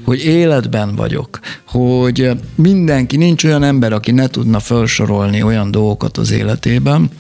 [0.05, 6.31] hogy életben vagyok, hogy mindenki, nincs olyan ember, aki ne tudna felsorolni olyan dolgokat az
[6.31, 7.11] életében,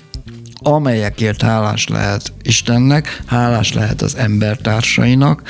[0.54, 5.42] amelyekért hálás lehet Istennek, hálás lehet az embertársainak,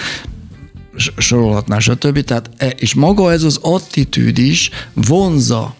[1.16, 2.20] sorolhatná, stb.
[2.24, 5.74] Tehát, e, és maga ez az attitűd is vonza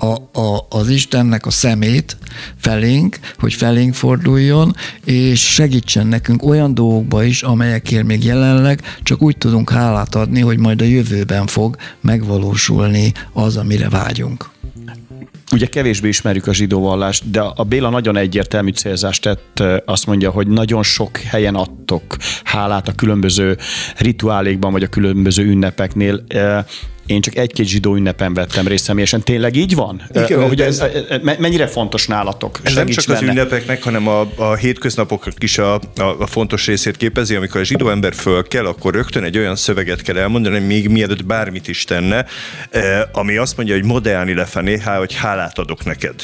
[0.00, 2.16] a, a, az Istennek a szemét
[2.56, 9.38] felénk, hogy felénk forduljon, és segítsen nekünk olyan dolgokba is, amelyekért még jelenleg csak úgy
[9.38, 14.50] tudunk hálát adni, hogy majd a jövőben fog megvalósulni az, amire vágyunk.
[15.52, 20.30] Ugye kevésbé ismerjük a zsidó vallást, de a Béla nagyon egyértelmű célzást tett, azt mondja,
[20.30, 23.56] hogy nagyon sok helyen adtok hálát a különböző
[23.96, 26.24] rituálékban, vagy a különböző ünnepeknél.
[27.08, 29.22] Én csak egy-két zsidó ünnepen vettem részt személyesen.
[29.22, 30.02] Tényleg így van?
[30.14, 32.60] Igen, hogy ez, ez, mennyire fontos nálatok?
[32.62, 33.18] Ez nem csak benne.
[33.18, 37.34] az ünnepeknek, hanem a, a hétköznapoknak is a, a, a fontos részét képezi.
[37.34, 41.24] Amikor a zsidó ember föl kell, akkor rögtön egy olyan szöveget kell elmondani, még mielőtt
[41.24, 42.26] bármit is tenne,
[43.12, 46.14] ami azt mondja, hogy modellni lefelé, há, hogy hálát adok neked.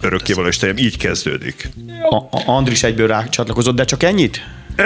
[0.00, 1.70] Örökkévaló Istenem, így kezdődik.
[2.10, 4.40] A, a Andris egyből rácsatlakozott, de csak ennyit?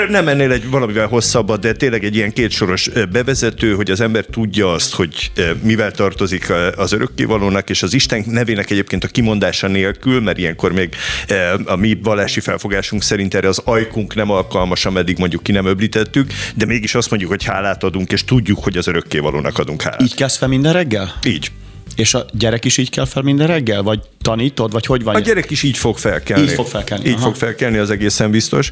[0.09, 4.73] Nem ennél egy valamivel hosszabbat, de tényleg egy ilyen kétsoros bevezető, hogy az ember tudja
[4.73, 5.31] azt, hogy
[5.63, 10.95] mivel tartozik az örökkévalónak, és az Isten nevének egyébként a kimondása nélkül, mert ilyenkor még
[11.65, 16.33] a mi vallási felfogásunk szerint erre az ajkunk nem alkalmas, ameddig mondjuk ki nem öblítettük,
[16.55, 20.03] de mégis azt mondjuk, hogy hálát adunk, és tudjuk, hogy az örökkévalónak adunk hálát.
[20.03, 21.15] Így kezd fel minden reggel?
[21.25, 21.51] Így.
[21.97, 23.83] És a gyerek is így kell fel minden reggel?
[23.83, 24.73] Vagy tanítod?
[24.73, 25.15] Vagy hogy van?
[25.15, 26.43] A gyerek is így fog felkelni.
[26.43, 27.09] Így fog felkelni.
[27.09, 27.23] Így Aha.
[27.23, 28.71] fog felkelni, az egészen biztos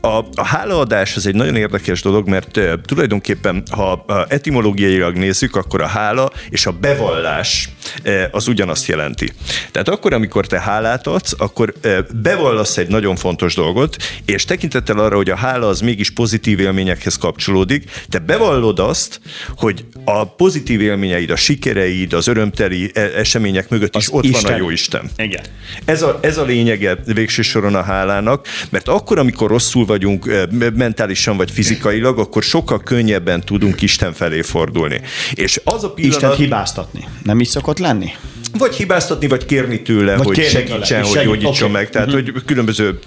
[0.00, 5.56] a, a hálaadás az egy nagyon érdekes dolog, mert uh, tulajdonképpen, ha uh, etimológiailag nézzük,
[5.56, 7.68] akkor a hála és a bevallás
[8.04, 9.32] uh, az ugyanazt jelenti.
[9.70, 14.98] Tehát akkor, amikor te hálát adsz, akkor uh, bevallasz egy nagyon fontos dolgot, és tekintettel
[14.98, 19.20] arra, hogy a hála az mégis pozitív élményekhez kapcsolódik, te bevallod azt,
[19.56, 24.42] hogy a pozitív élményeid, a sikereid, az örömteli események mögött az is ott Isten.
[24.42, 25.10] van a jó Isten.
[25.16, 25.44] Igen.
[25.84, 31.36] Ez a, ez a lényege végső soron a hálának, mert akkor, amikor rosszul vagyunk mentálisan
[31.36, 35.00] vagy fizikailag, akkor sokkal könnyebben tudunk Isten felé fordulni.
[35.32, 36.22] És az a pillanat...
[36.22, 37.04] Isten hibáztatni.
[37.22, 38.10] Nem így szokott lenni?
[38.52, 41.82] vagy hibáztatni, vagy kérni tőle, vagy hogy kérni segítsen, tőle, hogy gyógyítson okay.
[41.82, 41.90] meg.
[41.90, 42.32] Tehát, uh-huh.
[42.32, 42.98] hogy különböző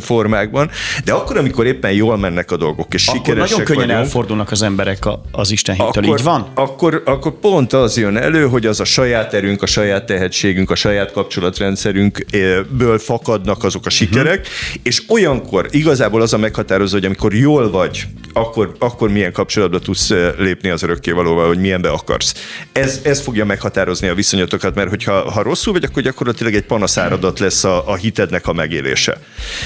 [0.00, 0.70] formákban.
[1.04, 4.50] De akkor, amikor éppen jól mennek a dolgok, és akkor sikeresek nagyon könnyen vagyunk, elfordulnak
[4.50, 4.98] az emberek
[5.30, 6.50] az Isten hittől, így van?
[6.54, 10.74] Akkor, akkor pont az jön elő, hogy az a saját erőnk, a saját tehetségünk, a
[10.74, 14.80] saját kapcsolatrendszerünkből fakadnak azok a sikerek, uh-huh.
[14.82, 20.10] és olyankor igazából az a meghatározó, hogy amikor jól vagy, akkor, akkor milyen kapcsolatba tudsz
[20.38, 22.34] lépni az örökkévalóval, hogy milyenbe akarsz.
[22.72, 27.38] Ez, ez fogja meghatározni a viszonyatokat, mert hogyha ha rosszul vagy, akkor gyakorlatilag egy panaszáradat
[27.38, 29.18] lesz a, a hitednek a megélése.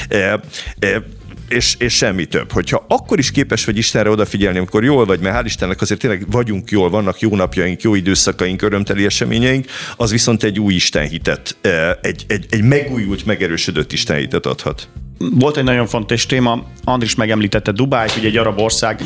[0.09, 0.41] E,
[0.79, 1.03] e,
[1.49, 2.53] és, és semmi több.
[2.53, 6.31] Hogyha akkor is képes vagy Istenre odafigyelni, amikor jól vagy, mert hál' Istennek azért tényleg
[6.31, 11.57] vagyunk jól, vannak jó napjaink, jó időszakaink, örömteli eseményeink, az viszont egy új Istenhitet,
[12.01, 14.89] egy, egy, egy megújult, megerősödött Istenhitet adhat.
[15.19, 19.03] Volt egy nagyon fontos téma, Andris megemlítette Dubájt, ugye egy arab ország,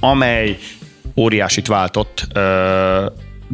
[0.00, 0.58] amely
[1.16, 2.26] óriásit váltott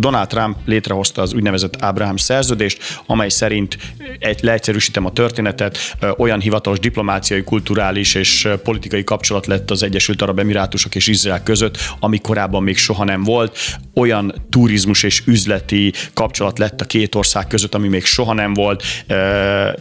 [0.00, 3.78] Donald Trump létrehozta az úgynevezett Abraham szerződést, amely szerint
[4.18, 5.78] egy leegyszerűsítem a történetet,
[6.16, 11.78] olyan hivatalos diplomáciai, kulturális és politikai kapcsolat lett az Egyesült Arab Emirátusok és Izrael között,
[12.00, 13.58] ami korábban még soha nem volt.
[13.94, 18.82] Olyan turizmus és üzleti kapcsolat lett a két ország között, ami még soha nem volt.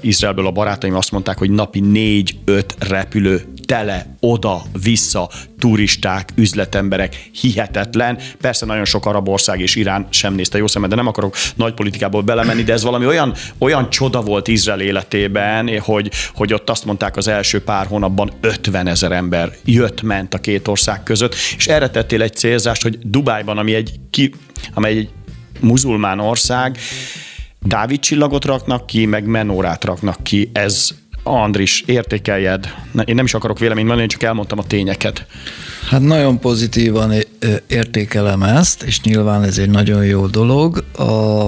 [0.01, 8.17] Izraelből a barátaim azt mondták, hogy napi négy-öt repülő tele oda-vissza turisták, üzletemberek, hihetetlen.
[8.41, 11.73] Persze nagyon sok arab ország és Irán sem nézte jó szemet, de nem akarok nagy
[11.73, 16.85] politikából belemenni, de ez valami olyan, olyan csoda volt Izrael életében, hogy, hogy ott azt
[16.85, 21.89] mondták az első pár hónapban 50 ezer ember jött-ment a két ország között, és erre
[21.89, 24.33] tettél egy célzást, hogy Dubájban, ami egy, ki,
[24.73, 25.09] amely egy
[25.59, 26.77] muzulmán ország,
[27.61, 30.49] Dávid csillagot raknak ki, meg menórát raknak ki.
[30.53, 30.89] Ez
[31.29, 32.73] Andris, értékeljed.
[33.05, 35.25] Én nem is akarok véleményt mondani, én csak elmondtam a tényeket.
[35.89, 37.13] Hát nagyon pozitívan
[37.67, 40.83] értékelem ezt, és nyilván ez egy nagyon jó dolog.
[40.97, 41.47] A,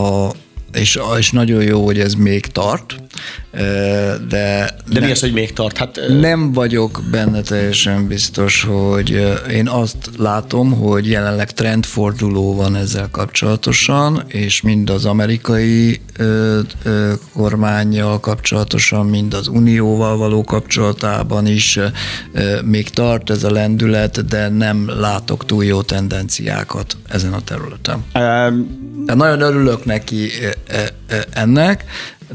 [0.00, 0.30] a,
[0.72, 2.96] és, és nagyon jó, hogy ez még tart,
[3.54, 4.18] de...
[4.28, 5.78] De nem, mi az, hogy még tart?
[5.78, 13.08] Hát, nem vagyok benne teljesen biztos, hogy én azt látom, hogy jelenleg trendforduló van ezzel
[13.10, 16.00] kapcsolatosan, és mind az amerikai
[17.32, 21.78] kormányjal kapcsolatosan, mind az unióval való kapcsolatában is
[22.64, 28.04] még tart ez a lendület, de nem látok túl jó tendenciákat ezen a területen.
[28.14, 30.30] Um, de nagyon örülök neki
[31.30, 31.84] ennek,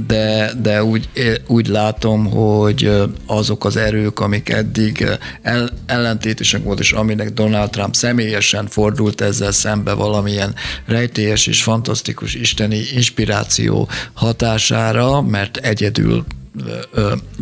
[0.08, 1.10] de, de úgy,
[1.48, 2.92] úgy látom, hogy
[3.26, 5.06] azok az erők, amik eddig
[5.42, 12.34] el, ellentétesek volt, és aminek Donald Trump személyesen fordult ezzel szembe valamilyen rejtélyes és fantasztikus
[12.34, 16.26] isteni inspiráció hatására, mert egyedül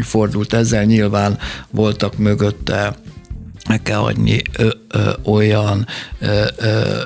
[0.02, 1.38] fordult ezzel, nyilván
[1.72, 2.95] voltak mögötte
[3.68, 5.88] meg kell adni ö, ö, olyan
[6.20, 7.02] ö, ö,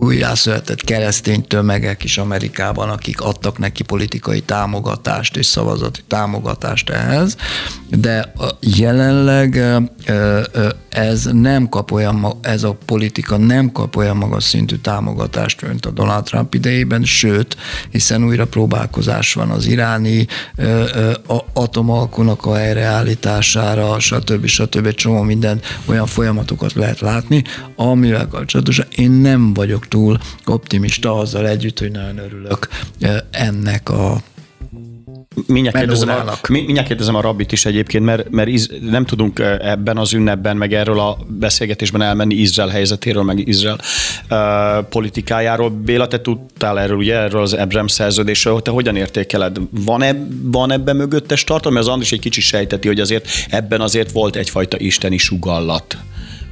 [0.00, 7.36] újjászületett keresztény tömegek is Amerikában, akik adtak neki politikai támogatást és szavazati támogatást ehhez,
[7.90, 9.62] de jelenleg
[10.88, 15.90] ez nem kap olyan, ez a politika nem kap olyan magas szintű támogatást, mint a
[15.90, 17.56] Donald Trump idejében, sőt,
[17.90, 20.26] hiszen újra próbálkozás van az iráni
[21.52, 24.46] atomalkunak a helyreállítására, stb.
[24.46, 24.86] stb.
[24.86, 27.42] egy csomó minden olyan folyamatokat lehet látni,
[27.76, 32.68] amivel kapcsolatosan én nem vagyok túl optimista azzal együtt, hogy nagyon örülök
[33.30, 34.20] ennek a
[35.46, 39.96] Mindjárt kérdezem, a, mindjárt kérdezem a rabbit is egyébként, mert, mert iz, nem tudunk ebben
[39.96, 43.78] az ünnepben, meg erről a beszélgetésben elmenni Izrael helyzetéről, meg Izrael
[44.30, 45.70] uh, politikájáról.
[45.70, 49.58] Béla, te tudtál erről, ugye, erről az Abraham szerződésről, te hogyan értékeled?
[49.70, 51.74] Van, -e, van ebben mögöttes tartalom?
[51.74, 55.96] Mert az Andris egy kicsit sejteti, hogy azért ebben azért volt egyfajta isteni sugallat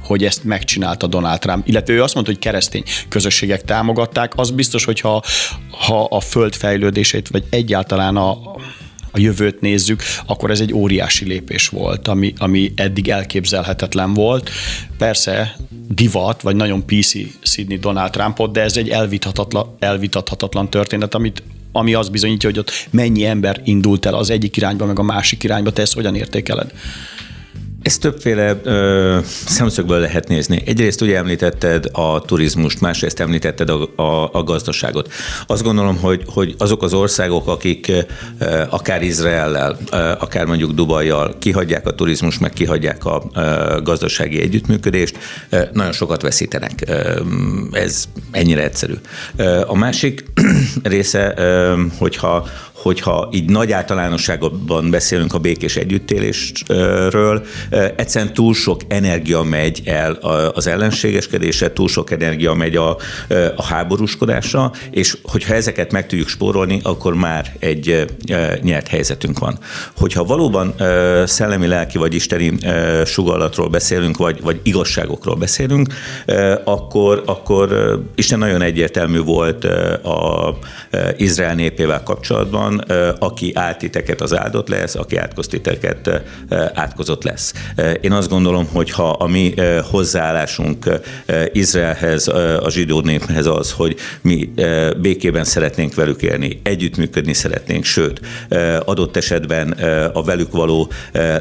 [0.07, 1.67] hogy ezt megcsinálta Donald Trump.
[1.67, 4.31] Illetve ő azt mondta, hogy keresztény közösségek támogatták.
[4.35, 5.23] Az biztos, hogy ha,
[6.09, 8.31] a föld fejlődését, vagy egyáltalán a,
[9.11, 14.49] a jövőt nézzük, akkor ez egy óriási lépés volt, ami, ami eddig elképzelhetetlen volt.
[14.97, 15.55] Persze
[15.87, 21.93] divat, vagy nagyon PC szidni Donald Trumpot, de ez egy elvitathatatlan, elvitathatatlan történet, amit ami
[21.93, 25.71] azt bizonyítja, hogy ott mennyi ember indult el az egyik irányba, meg a másik irányba,
[25.71, 26.73] te ezt hogyan értékeled?
[27.87, 30.63] Ezt többféle ö, szemszögből lehet nézni.
[30.65, 35.11] Egyrészt ugye említetted a turizmust, másrészt említetted a, a, a gazdaságot.
[35.45, 37.91] Azt gondolom, hogy, hogy azok az országok, akik
[38.39, 44.41] ö, akár Izraellel, ö, akár mondjuk Dubajjal kihagyják a turizmust, meg kihagyják a ö, gazdasági
[44.41, 45.17] együttműködést,
[45.49, 46.83] ö, nagyon sokat veszítenek.
[46.87, 47.21] Ö,
[47.71, 48.93] ez ennyire egyszerű.
[49.35, 50.25] Ö, a másik
[50.83, 52.47] része, ö, hogyha
[52.81, 57.45] hogyha így nagy általánosságban beszélünk a békés együttélésről,
[57.95, 60.11] egyszerűen túl sok energia megy el
[60.53, 62.97] az ellenségeskedésre, túl sok energia megy a,
[63.55, 68.05] a háborúskodásra, és hogyha ezeket meg tudjuk spórolni, akkor már egy
[68.61, 69.59] nyert helyzetünk van.
[69.97, 70.73] Hogyha valóban
[71.25, 72.57] szellemi, lelki vagy isteni
[73.05, 75.93] sugallatról beszélünk, vagy, vagy igazságokról beszélünk,
[76.63, 79.63] akkor, akkor Isten nagyon egyértelmű volt
[80.03, 80.57] a
[81.17, 82.66] Izrael népével kapcsolatban,
[83.19, 86.21] aki áltiteket az áldott lesz, aki átkoztiteket
[86.73, 87.53] átkozott lesz.
[88.01, 89.53] Én azt gondolom, hogy ha a mi
[89.89, 90.89] hozzáállásunk
[91.51, 94.53] Izraelhez, a zsidó néphez az, hogy mi
[94.97, 98.21] békében szeretnénk velük élni, együttműködni szeretnénk, sőt,
[98.85, 99.71] adott esetben
[100.13, 100.91] a velük való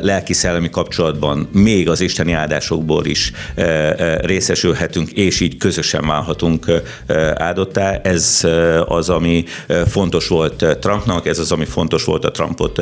[0.01, 3.33] lelki-szellemi kapcsolatban még az isteni áldásokból is
[4.21, 6.83] részesülhetünk, és így közösen válhatunk
[7.35, 8.01] áldottá.
[8.03, 8.47] Ez
[8.87, 9.45] az, ami
[9.87, 12.81] fontos volt Trumpnak, ez az, ami fontos volt a Trumpot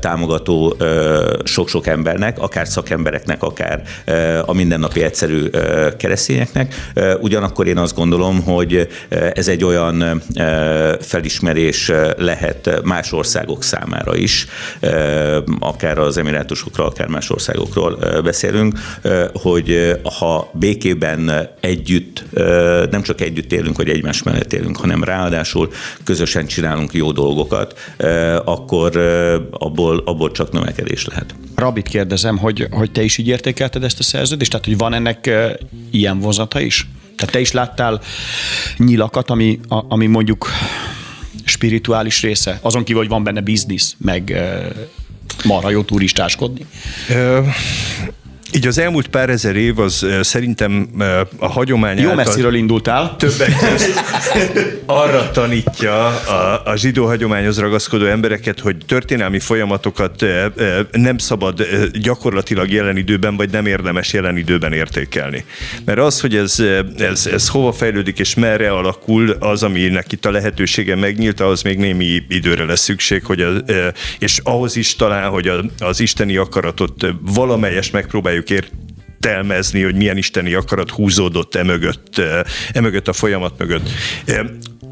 [0.00, 0.76] támogató
[1.44, 3.82] sok-sok embernek, akár szakembereknek, akár
[4.46, 5.50] a mindennapi egyszerű
[5.96, 6.90] keresztényeknek.
[7.20, 8.88] Ugyanakkor én azt gondolom, hogy
[9.32, 10.22] ez egy olyan
[11.00, 14.46] felismerés lehet más országok számára is,
[15.58, 18.78] akár az emirátusokról, akár más országokról beszélünk,
[19.32, 22.24] hogy ha békében együtt,
[22.90, 25.72] nem csak együtt élünk, hogy egymás mellett élünk, hanem ráadásul
[26.04, 27.47] közösen csinálunk jó dolgokat,
[28.44, 28.96] akkor
[29.50, 31.34] abból, abból csak növekedés lehet.
[31.54, 34.50] Rabit kérdezem, hogy, hogy te is így értékelted ezt a szerződést?
[34.50, 35.30] Tehát, hogy van ennek
[35.90, 36.88] ilyen vonzata is?
[37.16, 38.00] Tehát te is láttál
[38.76, 40.48] nyilakat, ami, ami mondjuk
[41.44, 42.58] spirituális része?
[42.62, 44.42] Azon kívül, hogy van benne biznisz, meg
[45.44, 46.66] marha jó turistáskodni?
[48.52, 50.88] Így az elmúlt pár ezer év az szerintem
[51.38, 53.16] a hagyomány Jó messziről indultál.
[53.16, 54.00] Többek közt
[54.86, 60.24] arra tanítja a, a zsidó hagyományhoz ragaszkodó embereket, hogy történelmi folyamatokat
[60.90, 65.44] nem szabad gyakorlatilag jelen időben, vagy nem érdemes jelen időben értékelni.
[65.84, 66.62] Mert az, hogy ez,
[66.98, 71.78] ez, ez hova fejlődik és merre alakul, az, aminek itt a lehetősége megnyílt, az még
[71.78, 73.50] némi időre lesz szükség, hogy a,
[74.18, 80.54] és ahhoz is talán, hogy az isteni akaratot valamelyest megpróbáljuk próbáljuk értelmezni, hogy milyen isteni
[80.54, 82.20] akarat húzódott emögött,
[82.72, 83.88] emögött a folyamat mögött.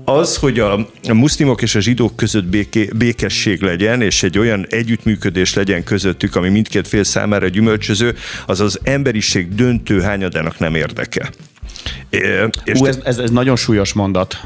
[0.04, 5.54] Az, hogy a muszlimok és a zsidók között béké, békesség legyen, és egy olyan együttműködés
[5.54, 8.14] legyen közöttük, ami mindkét fél számára gyümölcsöző,
[8.46, 11.30] az az emberiség döntő hányadának nem érdeke.
[12.64, 14.40] És Ú, ez, ez, ez nagyon súlyos mondat.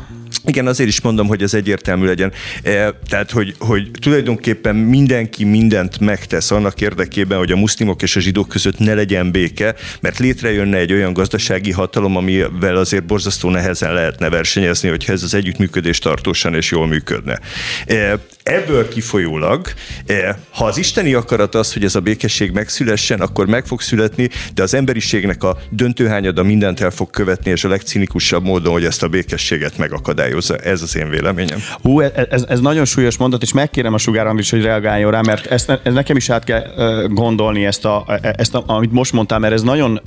[0.46, 2.32] Igen, azért is mondom, hogy ez egyértelmű legyen.
[2.62, 8.20] E, tehát, hogy, hogy tulajdonképpen mindenki mindent megtesz annak érdekében, hogy a muszlimok és a
[8.20, 13.92] zsidók között ne legyen béke, mert létrejönne egy olyan gazdasági hatalom, amivel azért borzasztó nehezen
[13.92, 17.38] lehetne versenyezni, hogyha ez az együttműködés tartósan és jól működne.
[17.86, 19.66] E, ebből kifolyólag,
[20.06, 24.28] e, ha az isteni akarat az, hogy ez a békesség megszülessen, akkor meg fog születni,
[24.54, 29.02] de az emberiségnek a döntőhányada mindent el fog követni, és a legcinikusabb módon, hogy ezt
[29.02, 30.56] a békességet megakadályozni akadályozza.
[30.56, 31.58] Ez az én véleményem.
[31.82, 35.46] Hú, ez, ez nagyon súlyos mondat, és megkérem a Sugár is, hogy reagáljon rá, mert
[35.46, 36.62] ezt, ez nekem is át kell
[37.08, 40.00] gondolni, ezt, a, ezt a, amit most mondtál, mert ez nagyon,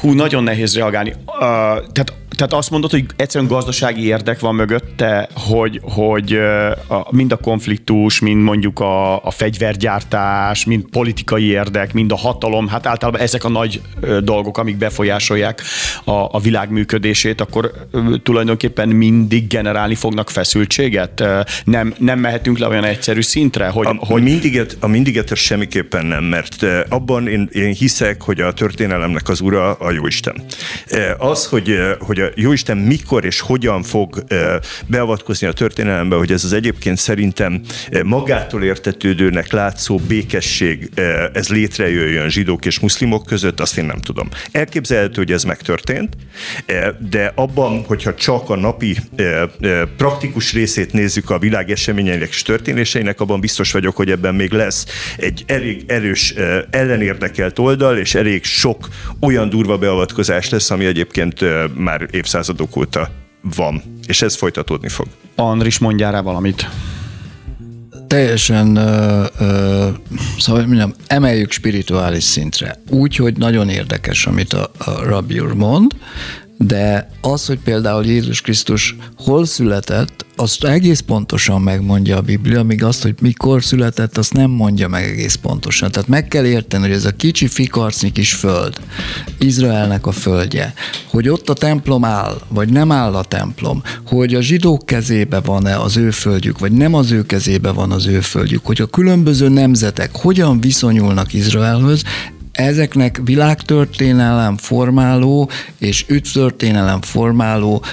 [0.00, 1.14] hú, nagyon nehéz reagálni.
[1.92, 6.32] Tehát tehát azt mondod, hogy egyszerűen gazdasági érdek van mögötte, hogy, hogy
[6.86, 12.68] a, mind a konfliktus, mind mondjuk a, a fegyvergyártás, mind politikai érdek, mind a hatalom,
[12.68, 13.80] hát általában ezek a nagy
[14.22, 15.62] dolgok, amik befolyásolják
[16.04, 17.72] a, a világ működését, akkor
[18.22, 21.24] tulajdonképpen mindig generálni fognak feszültséget?
[21.64, 23.86] Nem, nem mehetünk le olyan egyszerű szintre, hogy...
[23.86, 24.22] A, hogy...
[24.22, 29.72] Mindiget, a mindiget semmiképpen nem, mert abban én, én hiszek, hogy a történelemnek az ura
[29.72, 30.42] a Jóisten.
[31.18, 34.24] Az, hogy, hogy a Jóisten mikor és hogyan fog
[34.86, 37.60] beavatkozni a történelembe, hogy ez az egyébként szerintem
[38.04, 40.90] magától értetődőnek látszó békesség,
[41.32, 44.28] ez létrejöjjön zsidók és muszlimok között, azt én nem tudom.
[44.52, 46.16] Elképzelhető, hogy ez megtörtént,
[47.10, 48.96] de abban, hogyha csak a napi
[49.96, 54.86] praktikus részét nézzük a világ eseményeinek és történéseinek, abban biztos vagyok, hogy ebben még lesz
[55.16, 56.34] egy elég erős
[56.70, 58.88] ellenérdekelt oldal, és elég sok
[59.20, 61.44] olyan durva beavatkozás lesz, ami egyébként
[61.74, 63.10] már évszázadok óta
[63.56, 65.06] van, és ez folytatódni fog.
[65.34, 66.68] Andris, mondjál rá valamit
[68.06, 69.88] teljesen, ö, ö,
[70.38, 72.82] szóval mondjam, emeljük spirituális szintre.
[72.90, 75.92] Úgy, hogy nagyon érdekes, amit a, a Rabbi úr mond,
[76.58, 82.84] de az, hogy például Jézus Krisztus hol született, azt egész pontosan megmondja a Biblia, míg
[82.84, 85.90] azt, hogy mikor született, azt nem mondja meg egész pontosan.
[85.90, 88.76] Tehát meg kell érteni, hogy ez a kicsi fikarcnyi kis föld,
[89.38, 90.74] Izraelnek a földje,
[91.06, 95.80] hogy ott a templom áll, vagy nem áll a templom, hogy a zsidók kezébe van-e
[95.80, 99.48] az ő földjük, vagy nem az ő kezébe van az ő földjük, hogy a különböző
[99.48, 102.02] nemzetek hogyan viszonyulnak Izraelhöz,
[102.58, 107.84] ezeknek világtörténelem formáló és ügytörténelem formáló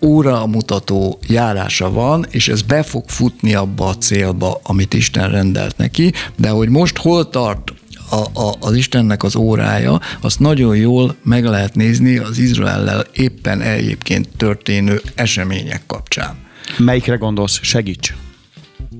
[0.00, 5.76] óra mutató járása van, és ez be fog futni abba a célba, amit Isten rendelt
[5.76, 7.72] neki, de hogy most hol tart
[8.10, 13.60] a, a, az Istennek az órája, azt nagyon jól meg lehet nézni az Izraellel éppen
[13.60, 16.34] egyébként történő események kapcsán.
[16.78, 17.58] Melyikre gondolsz?
[17.62, 18.14] Segíts!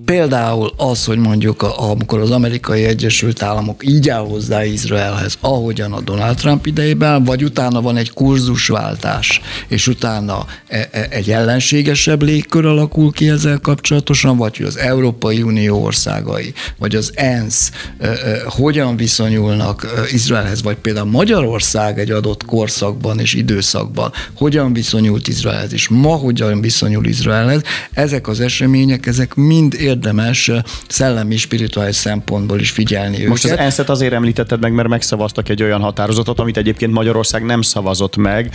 [0.05, 6.01] Például az, hogy mondjuk amikor az amerikai Egyesült Államok így áll hozzá Izraelhez, ahogyan a
[6.01, 12.65] Donald Trump idejében, vagy utána van egy kurzusváltás, és utána e, e, egy ellenségesebb légkör
[12.65, 18.11] alakul ki ezzel kapcsolatosan, vagy hogy az Európai Unió országai, vagy az ENSZ e,
[18.45, 25.89] hogyan viszonyulnak Izraelhez, vagy például Magyarország egy adott korszakban és időszakban hogyan viszonyult Izraelhez, és
[25.89, 27.63] ma hogyan viszonyul Izraelhez,
[27.93, 30.51] ezek az események, ezek mind érdemes
[30.89, 33.59] szellemi, spirituális szempontból is figyelni Most őket.
[33.59, 38.17] az ENSZ-et azért említetted meg, mert megszavaztak egy olyan határozatot, amit egyébként Magyarország nem szavazott
[38.17, 38.55] meg,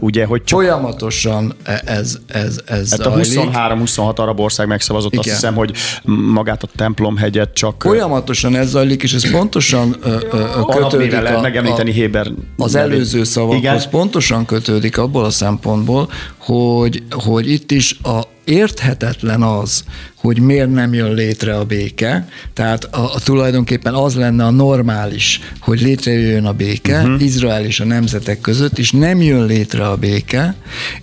[0.00, 0.60] ugye, hogy csak...
[0.60, 5.24] Folyamatosan e- ez, ez, ez hát a 23-26 arab ország megszavazott, Igen.
[5.24, 5.72] azt hiszem, hogy
[6.32, 7.82] magát a templomhegyet csak...
[7.82, 9.96] Folyamatosan ez zajlik, és ez pontosan
[10.80, 13.80] kötődik a, megemlíteni Héber az előző szavakhoz, Igen.
[13.90, 19.84] pontosan kötődik abból a szempontból, hogy, hogy itt is a érthetetlen az,
[20.20, 22.28] hogy miért nem jön létre a béke.
[22.52, 27.22] Tehát a, a tulajdonképpen az lenne a normális, hogy létrejöjjön a béke uh-huh.
[27.22, 30.54] Izrael és a nemzetek között, és nem jön létre a béke,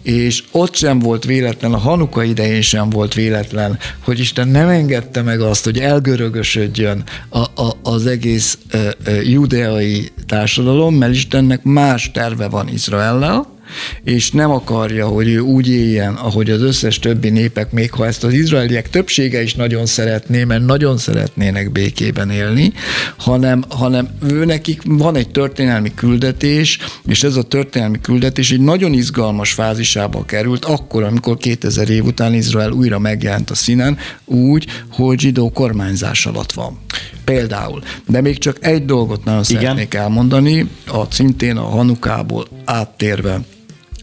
[0.02, 5.22] és ott sem volt véletlen, a Hanuka idején sem volt véletlen, hogy Isten nem engedte
[5.22, 12.12] meg azt, hogy elgörögösödjön a, a, az egész a, a judeai társadalom, mert Istennek más
[12.12, 13.55] terve van Izraellel,
[14.04, 18.24] és nem akarja, hogy ő úgy éljen, ahogy az összes többi népek, még ha ezt
[18.24, 22.74] az izraeliek többsége is nagyon szeretné, mert nagyon szeretnének békében élni,
[23.18, 28.94] hanem, hanem ő nekik van egy történelmi küldetés, és ez a történelmi küldetés egy nagyon
[28.94, 35.20] izgalmas fázisába került, akkor, amikor 2000 év után Izrael újra megjelent a színen, úgy, hogy
[35.20, 36.80] zsidó kormányzás alatt van.
[37.24, 37.82] Például.
[38.08, 43.40] De még csak egy dolgot nagyon szeretnék elmondani, a szintén a Hanukából áttérve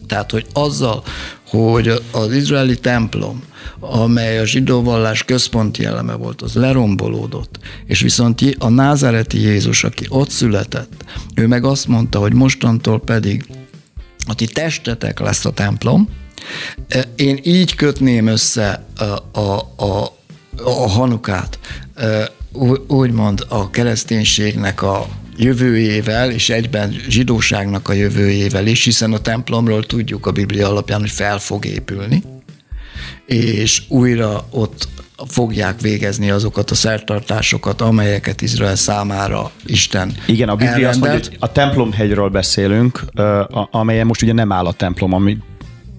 [0.07, 1.03] tehát, hogy azzal,
[1.47, 3.43] hogy az izraeli templom,
[3.79, 10.05] amely a zsidó vallás központi eleme volt, az lerombolódott, és viszont a názáreti Jézus, aki
[10.09, 11.03] ott született,
[11.35, 13.45] ő meg azt mondta, hogy mostantól pedig
[14.27, 16.09] a ti testetek lesz a templom,
[17.15, 20.17] én így kötném össze a, a, a,
[20.63, 21.59] a hanukát,
[22.87, 25.07] úgymond a kereszténységnek a
[25.37, 31.09] jövőjével, és egyben zsidóságnak a jövőjével is, hiszen a templomról tudjuk a Biblia alapján, hogy
[31.09, 32.23] fel fog épülni,
[33.25, 34.87] és újra ott
[35.27, 41.37] fogják végezni azokat a szertartásokat, amelyeket Izrael számára Isten Igen, a Biblia azt mondja, hogy
[41.39, 43.05] a templomhegyről beszélünk,
[43.71, 45.37] amelyen most ugye nem áll a templom, ami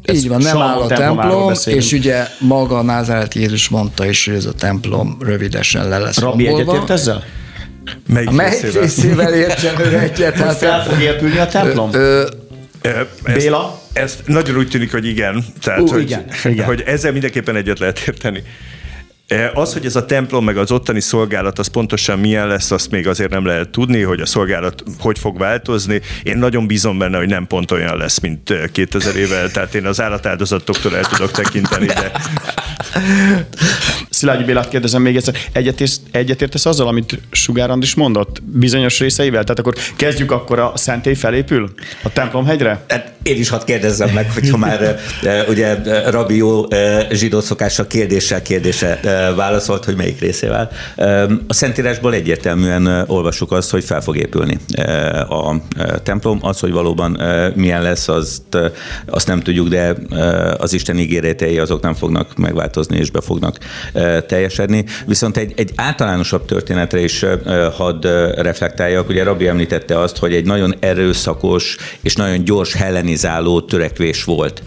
[0.03, 4.24] ez így van, nem áll a templom, és ugye maga a názáreti Jézus mondta is,
[4.24, 7.24] hogy ez a templom rövidesen le lesz Rabbi egyetért ezzel?
[8.07, 10.35] Melyik, Melyik részével, részével értsen ő egyet?
[10.35, 11.91] Hát fel fog épülni a templom?
[11.93, 12.26] Ö,
[12.82, 12.91] ö,
[13.35, 13.82] Béla?
[13.93, 15.45] Ez nagyon úgy tűnik, hogy igen.
[15.61, 16.66] Tehát, Ú, hogy, igen, igen.
[16.66, 18.43] hogy ezzel mindenképpen egyet lehet érteni.
[19.55, 23.09] Az, hogy ez a templom meg az ottani szolgálat, az pontosan milyen lesz, azt még
[23.09, 26.01] azért nem lehet tudni, hogy a szolgálat hogy fog változni.
[26.22, 30.01] Én nagyon bízom benne, hogy nem pont olyan lesz, mint 2000 éve, tehát én az
[30.01, 32.11] állatáldozatoktól el tudok tekinteni, de...
[34.11, 39.42] Szilágyi Bélát kérdezem még egyszer, egyetértesz, egyetértesz azzal, amit Sugár Andris mondott bizonyos részeivel?
[39.42, 41.70] Tehát akkor kezdjük akkor a szentély felépül
[42.03, 42.84] a templomhegyre?
[42.88, 44.99] Hát én is hadd kérdezzem meg, hogyha már
[45.49, 45.74] ugye
[46.11, 46.62] Rabi jó
[47.11, 49.01] zsidó szokása kérdéssel kérdése
[49.36, 50.70] válaszolt, hogy melyik részével.
[51.47, 54.59] A Szentírásból egyértelműen olvasjuk azt, hogy fel fog épülni
[55.28, 55.57] a
[56.03, 56.38] templom.
[56.42, 57.20] Az, hogy valóban
[57.55, 58.42] milyen lesz, azt,
[59.07, 59.95] azt nem tudjuk, de
[60.59, 63.59] az Isten ígéretei azok nem fognak megváltozni és be fognak
[64.26, 64.85] teljesedni.
[65.07, 67.24] Viszont egy, egy általánosabb történetre is
[67.76, 68.07] hadd
[68.37, 69.09] reflektáljak.
[69.09, 74.62] Ugye Rabbi említette azt, hogy egy nagyon erőszakos és nagyon gyors hellenizáló törekvés volt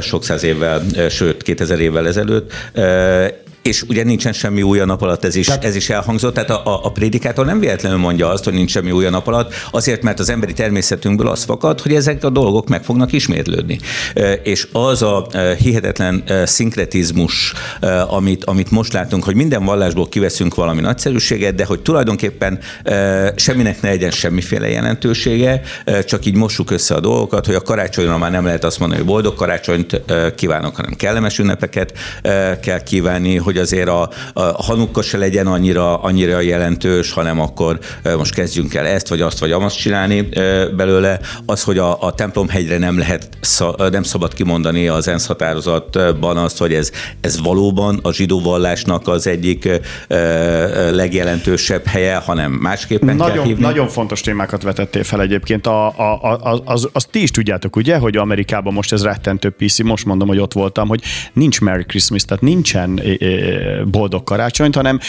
[0.00, 2.52] sok száz évvel, sőt 2000 évvel ezelőtt
[3.70, 6.34] és ugye nincsen semmi új a nap alatt, ez is, tehát, ez is elhangzott.
[6.34, 9.26] Tehát a, a, a prédikátor nem véletlenül mondja azt, hogy nincs semmi új a nap
[9.26, 13.78] alatt, azért, mert az emberi természetünkből az fakad, hogy ezek a dolgok meg fognak ismétlődni.
[14.42, 15.26] És az a
[15.58, 17.52] hihetetlen szinkretizmus,
[18.08, 22.58] amit, amit most látunk, hogy minden vallásból kiveszünk valami nagyszerűséget, de hogy tulajdonképpen
[23.36, 25.60] semminek ne legyen semmiféle jelentősége,
[26.06, 29.10] csak így mossuk össze a dolgokat, hogy a karácsonyra már nem lehet azt mondani, hogy
[29.10, 30.02] boldog karácsonyt
[30.36, 31.92] kívánok, hanem kellemes ünnepeket
[32.62, 37.78] kell kívánni, hogy azért a, a hanukka se legyen annyira, annyira jelentős, hanem akkor
[38.16, 40.28] most kezdjünk el ezt, vagy azt, vagy azt csinálni
[40.76, 41.20] belőle.
[41.46, 43.28] Az, hogy a, a templomhegyre nem lehet,
[43.90, 46.90] nem szabad kimondani az ENSZ határozatban azt, hogy ez,
[47.20, 49.68] ez valóban a zsidó vallásnak az egyik
[50.92, 53.62] legjelentősebb helye, hanem másképpen nagyon, kell hívni.
[53.62, 55.66] Nagyon fontos témákat vetettél fel egyébként.
[55.66, 59.78] A, a, a, az, azt ti is tudjátok, ugye, hogy Amerikában most ez rettentő PC,
[59.78, 61.02] most mondom, hogy ott voltam, hogy
[61.32, 63.00] nincs Merry Christmas, tehát nincsen
[63.84, 65.00] boldog karácsonyt, hanem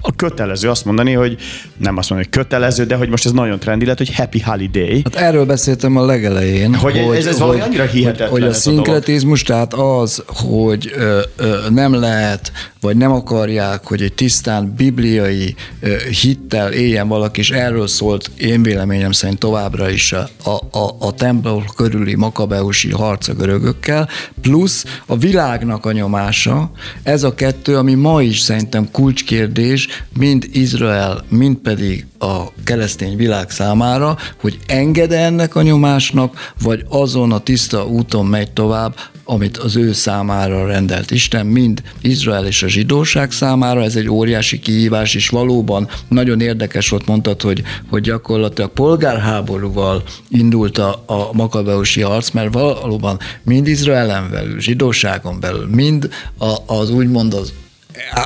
[0.00, 1.36] a kötelező azt mondani, hogy
[1.76, 5.00] nem azt mondani, hogy kötelező, de hogy most ez nagyon trendi lett, hogy Happy Holiday.
[5.04, 6.74] Hát erről beszéltem a legelején.
[6.74, 8.28] Hogy, hogy ez, ez valami annyira hihetetlen.
[8.28, 14.02] Hogy, hogy a szinkretizmus, tehát az, hogy ö, ö, nem lehet, vagy nem akarják, hogy
[14.02, 20.12] egy tisztán bibliai ö, hittel éljen valaki, és erről szólt én véleményem szerint továbbra is
[20.12, 20.28] a,
[20.70, 24.08] a, a templom körüli makabeusi harc a görögökkel,
[24.40, 26.70] plusz a világnak a nyomása,
[27.02, 29.88] ez a kettő, ami ma is szerintem kulcskérdés,
[30.18, 37.32] mind Izrael, mind pedig a keresztény világ számára, hogy enged ennek a nyomásnak, vagy azon
[37.32, 42.68] a tiszta úton megy tovább, amit az ő számára rendelt Isten, mind Izrael és a
[42.68, 43.82] zsidóság számára.
[43.82, 50.78] Ez egy óriási kihívás, és valóban nagyon érdekes volt, mondtad, hogy, hogy gyakorlatilag polgárháborúval indult
[50.78, 57.34] a, a makabeusi harc, mert valóban mind Izraelen belül, zsidóságon belül, mind a, az úgymond
[57.34, 57.52] az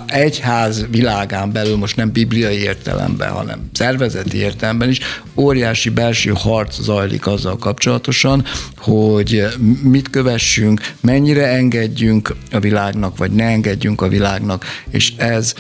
[0.07, 4.99] egyház világán belül, most nem bibliai értelemben, hanem szervezeti értelemben is,
[5.35, 8.45] óriási belső harc zajlik azzal kapcsolatosan,
[8.77, 9.47] hogy
[9.83, 15.55] mit kövessünk, mennyire engedjünk a világnak, vagy ne engedjünk a világnak, és ez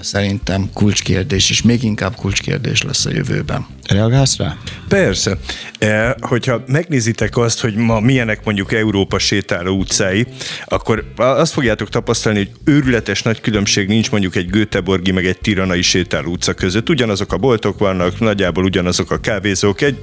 [0.00, 3.66] szerintem kulcskérdés, és még inkább kulcskérdés lesz a jövőben.
[3.88, 4.56] Reagálsz rá?
[4.88, 5.38] Persze.
[5.78, 10.26] E, hogyha megnézitek azt, hogy ma milyenek mondjuk Európa sétáló utcái,
[10.64, 15.82] akkor azt fogjátok tapasztalni, hogy őrületes nagy különbség nincs mondjuk egy Göteborgi meg egy Tiranai
[15.82, 16.88] sétáló utca között.
[16.88, 19.96] Ugyanazok a boltok vannak, nagyjából ugyanazok a kávézók, egy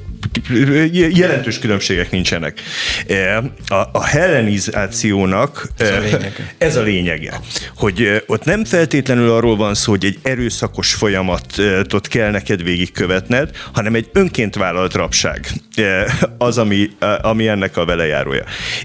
[1.18, 2.62] jelentős különbségek nincsenek.
[3.08, 6.54] E, a, a hellenizációnak ez a, e, lényege.
[6.58, 7.40] ez a lényege,
[7.76, 13.50] hogy e, ott nem feltétlenül arról van szó, hogy egy erőszakos folyamatot kell neked végigkövetned,
[13.74, 15.47] hanem egy önként vállalt rabság
[16.38, 16.90] az, ami,
[17.22, 18.44] ami ennek a velejárója.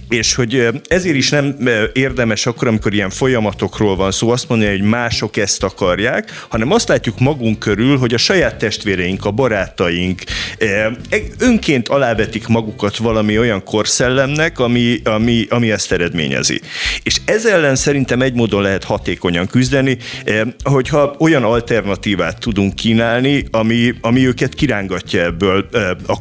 [0.08, 4.88] És hogy ezért is nem érdemes akkor, amikor ilyen folyamatokról van szó, azt mondani, hogy
[4.88, 10.22] mások ezt akarják, hanem azt látjuk magunk körül, hogy a saját testvéreink, a barátaink
[11.38, 16.60] önként alávetik magukat valami olyan korszellemnek, ami, ami, ami ezt eredményezi.
[17.02, 19.96] És ez ellen szerintem egy módon lehet hatékonyan küzdeni,
[20.62, 25.68] hogyha olyan alternatívát tudunk kínálni, ami, ami őket kirángatja ebből
[26.06, 26.20] a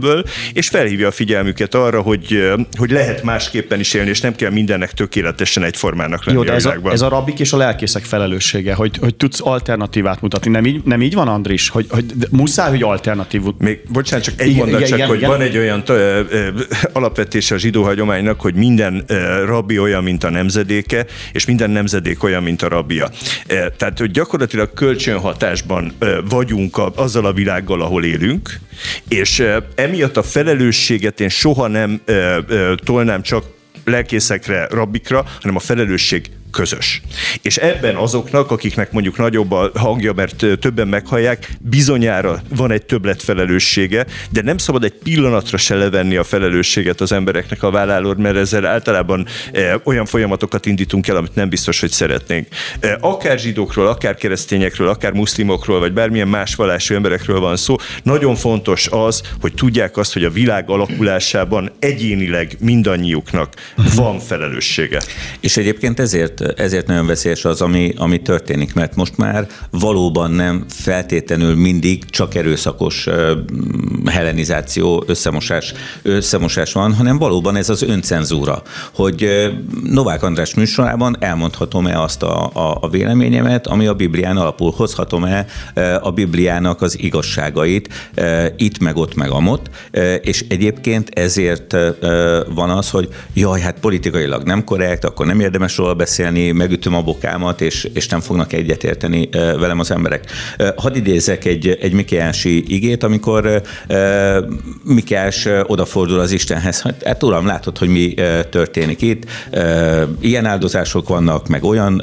[0.00, 4.50] korszellemből, és felhívja a figyelmüket arra, hogy, hogy lehet másképpen is élni, és nem kell
[4.50, 8.74] mindennek tökéletesen egyformának lenni Jó, de ez a, ez a rabik és a lelkészek felelőssége,
[8.74, 10.50] hogy, hogy tudsz alternatívát mutatni.
[10.50, 11.68] Nem így, nem így van, Andris?
[11.68, 13.42] Hogy, hogy muszáj, hogy alternatív.
[13.58, 15.30] Még, bocsánat, csak egy igen, mondat, igen, csak, igen, hogy igen.
[15.30, 16.48] van egy olyan ö, ö,
[16.92, 22.22] alapvetése a zsidó hagyománynak, hogy minden ö, rabbi olyan, mint a nemzedéke, és minden nemzedék
[22.22, 23.10] olyan, mint a rabbia.
[23.46, 28.60] E, tehát, hogy gyakorlatilag kölcsönhatásban ö, vagyunk a, azzal a világgal, ahol élünk,
[29.08, 29.42] és
[29.82, 33.44] emiatt a felelősséget én soha nem ö, ö, tolnám csak
[33.84, 37.00] lelkészekre, rabbikra, hanem a felelősség közös.
[37.42, 43.22] És ebben azoknak, akiknek mondjuk nagyobb a hangja, mert többen meghallják, bizonyára van egy többlet
[43.22, 48.36] felelőssége, de nem szabad egy pillanatra se levenni a felelősséget az embereknek a vállalór, mert
[48.36, 52.46] ezzel általában e, olyan folyamatokat indítunk el, amit nem biztos, hogy szeretnénk.
[52.80, 58.34] E, akár zsidókról, akár keresztényekről, akár muszlimokról, vagy bármilyen más vallású emberekről van szó, nagyon
[58.34, 63.54] fontos az, hogy tudják azt, hogy a világ alakulásában egyénileg mindannyiuknak
[63.94, 65.00] van felelőssége.
[65.40, 70.64] És egyébként ezért ezért nagyon veszélyes az, ami, ami történik, mert most már valóban nem
[70.68, 73.08] feltétlenül mindig csak erőszakos
[74.06, 75.72] hellenizáció, összemosás,
[76.02, 78.62] összemosás van, hanem valóban ez az öncenzúra,
[78.94, 79.50] hogy
[79.82, 85.46] Novák András műsorában elmondhatom-e azt a, a, a véleményemet, ami a Biblián alapul, hozhatom-e
[86.00, 88.12] a Bibliának az igazságait,
[88.56, 89.70] itt meg ott meg amott,
[90.20, 91.76] és egyébként ezért
[92.54, 96.94] van az, hogy jaj, hát politikailag nem korrekt, akkor nem érdemes róla beszélni, egyetérteni, megütöm
[96.94, 100.24] a bokámat, és, és nem fognak egyetérteni velem az emberek.
[100.76, 103.62] Hadd idézek egy, egy Mikéási igét, amikor
[104.84, 108.14] Mikéás odafordul az Istenhez, hát, hát uram, látod, hogy mi
[108.50, 109.24] történik itt,
[110.20, 112.02] ilyen áldozások vannak, meg olyan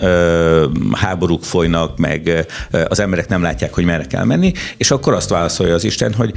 [0.92, 2.48] háborúk folynak, meg
[2.88, 6.34] az emberek nem látják, hogy merre kell menni, és akkor azt válaszolja az Isten, hogy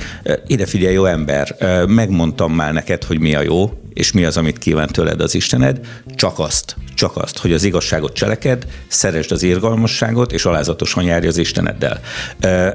[0.47, 4.59] ide figyelj, jó ember, megmondtam már neked, hogy mi a jó, és mi az, amit
[4.59, 5.81] kíván tőled az Istened,
[6.15, 11.39] csak azt, csak azt, hogy az igazságot cseleked, szeresd az irgalmasságot, és alázatosan járj az
[11.39, 12.01] Isteneddel.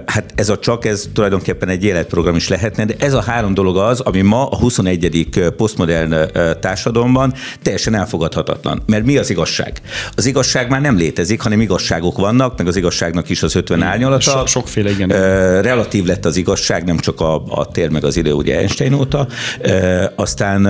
[0.05, 3.77] Hát ez a csak, ez tulajdonképpen egy életprogram is lehetne, de ez a három dolog
[3.77, 5.51] az, ami ma a 21.
[5.57, 6.15] posztmodern
[6.59, 8.81] társadalomban teljesen elfogadhatatlan.
[8.85, 9.81] Mert mi az igazság?
[10.15, 14.21] Az igazság már nem létezik, hanem igazságok vannak, meg az igazságnak is az 50 árnyalata.
[14.21, 15.07] So, sokféle, igen.
[15.61, 19.27] Relatív lett az igazság, nem csak a, a tér meg az idő, ugye Einstein óta.
[20.15, 20.65] Aztán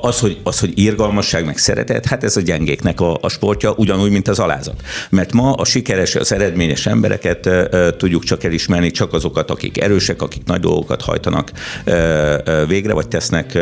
[0.00, 4.10] az, hogy, az, hogy irgalmasság meg szeretet, hát ez a gyengéknek a, a sportja, ugyanúgy,
[4.10, 4.82] mint az alázat.
[5.10, 7.50] Mert ma a sikeres, az eredményes embereket
[7.96, 11.50] tudjuk csak elismerni, csak azokat, akik erősek, akik nagy dolgokat hajtanak
[12.66, 13.58] végre, vagy tesznek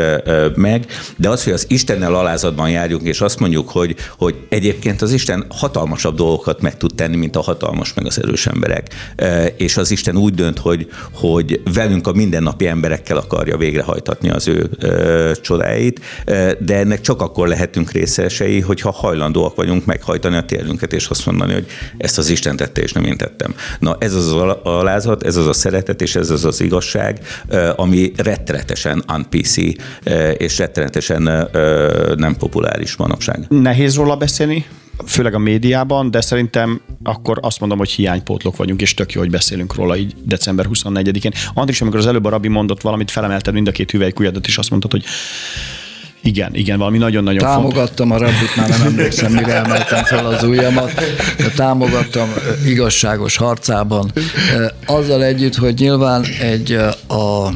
[0.55, 0.85] meg.
[1.15, 5.45] De az, hogy az Istennel alázatban járjunk, és azt mondjuk, hogy, hogy egyébként az Isten
[5.49, 9.13] hatalmasabb dolgokat meg tud tenni, mint a hatalmas, meg az erős emberek.
[9.57, 14.69] És az Isten úgy dönt, hogy, hogy velünk a mindennapi emberekkel akarja végrehajtatni az ő
[15.41, 15.99] csodáit,
[16.59, 21.53] de ennek csak akkor lehetünk részesei, hogyha hajlandóak vagyunk meghajtani a térünket, és azt mondani,
[21.53, 21.65] hogy
[21.97, 23.55] ezt az Isten tette, és nem én tettem.
[23.79, 24.31] Na ez az
[24.63, 27.19] alázat, ez az a szeretet, és ez az az igazság,
[27.75, 29.55] ami rettenetesen un-PC,
[30.37, 31.21] és rettenetesen
[32.15, 33.45] nem populáris manapság.
[33.49, 34.65] Nehéz róla beszélni,
[35.05, 39.29] főleg a médiában, de szerintem akkor azt mondom, hogy hiánypótlók vagyunk, és tök jó, hogy
[39.29, 41.31] beszélünk róla így december 24-én.
[41.53, 44.69] Andris, amikor az előbb a Rabi mondott valamit, felemelted mind a két hüvelykujjadat, és azt
[44.69, 45.03] mondtad, hogy
[46.21, 48.27] igen, igen, valami nagyon-nagyon Támogattam fontos.
[48.27, 50.93] a rabbit, már nem emlékszem, mire emeltem fel az ujjamat.
[51.37, 52.29] De támogattam
[52.65, 54.11] igazságos harcában.
[54.85, 56.71] Azzal együtt, hogy nyilván egy
[57.07, 57.49] a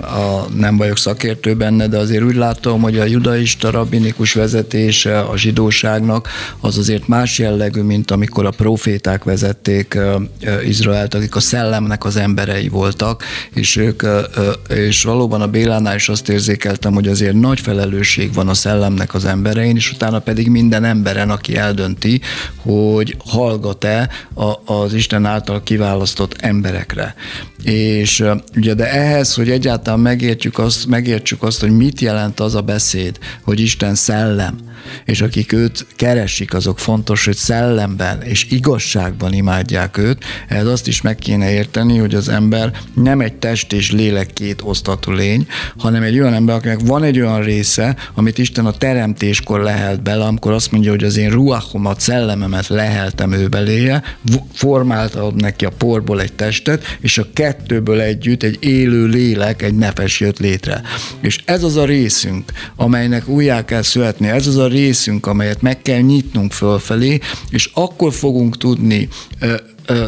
[0.00, 5.36] a, nem vagyok szakértő benne, de azért úgy látom, hogy a judaista rabbinikus vezetése a
[5.36, 6.28] zsidóságnak
[6.60, 9.98] az azért más jellegű, mint amikor a proféták vezették
[10.64, 13.22] Izraelt, akik a szellemnek az emberei voltak,
[13.54, 14.02] és ők,
[14.68, 19.24] és valóban a Bélánál is azt érzékeltem, hogy azért nagy felelősség van a szellemnek az
[19.24, 22.20] emberein, és utána pedig minden emberen, aki eldönti,
[22.56, 24.08] hogy hallgat-e
[24.64, 27.14] az Isten által kiválasztott emberekre.
[27.62, 28.24] És
[28.56, 33.18] ugye, de ehhez, hogy egyáltalán megértjük azt, megértsük azt, hogy mit jelent az a beszéd,
[33.42, 34.58] hogy Isten szellem,
[35.04, 40.24] és akik őt keresik, azok fontos, hogy szellemben és igazságban imádják őt.
[40.48, 44.60] Ez azt is meg kéne érteni, hogy az ember nem egy test és lélek két
[44.62, 45.46] osztatú lény,
[45.78, 50.24] hanem egy olyan ember, akinek van egy olyan része, amit Isten a teremtéskor lehelt bele,
[50.24, 54.02] amikor azt mondja, hogy az én ruachomat, szellememet leheltem ő beléje,
[54.52, 60.20] formálta neki a porból egy testet, és a kettőből együtt egy élő lélek, egy nefes
[60.20, 60.82] jött létre.
[61.20, 65.82] És ez az a részünk, amelynek újjá kell születni, ez az a részünk, amelyet meg
[65.82, 67.18] kell nyitnunk fölfelé,
[67.50, 69.08] és akkor fogunk tudni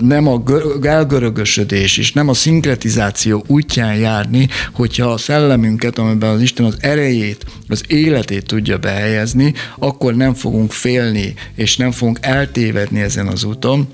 [0.00, 0.42] nem a
[0.82, 7.46] elgörögösödés és nem a szinkretizáció útján járni, hogyha a szellemünket, amiben az Isten az erejét,
[7.68, 13.88] az életét tudja behelyezni, akkor nem fogunk félni, és nem fogunk eltévedni ezen az úton,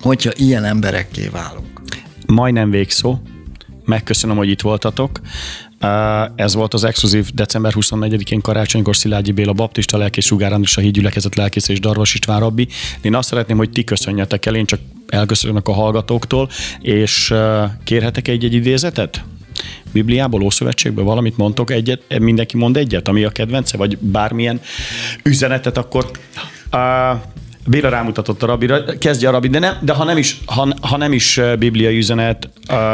[0.00, 1.80] hogyha ilyen emberekké válunk.
[2.26, 3.18] Majdnem végszó.
[3.84, 5.20] Megköszönöm, hogy itt voltatok.
[6.36, 11.34] Ez volt az exkluzív december 24-én karácsonykor Szilágyi Béla baptista lelkész Sugár Andris a hídgyülekezet
[11.34, 12.68] lelkész és Darvas István rabbi.
[13.00, 16.48] Én azt szeretném, hogy ti köszönjetek el, én csak elköszönök a hallgatóktól,
[16.80, 17.34] és
[17.84, 19.24] kérhetek egy-egy idézetet?
[19.92, 24.60] Bibliából, Ószövetségből valamit mondtok egyet, mindenki mond egyet, ami a kedvence, vagy bármilyen
[25.22, 26.10] üzenetet, akkor
[26.72, 27.20] uh,
[27.66, 30.96] Béla rámutatott a rabira, kezdje a rabi, de, nem, de ha, nem is, ha, ha
[30.96, 32.48] nem is bibliai üzenet,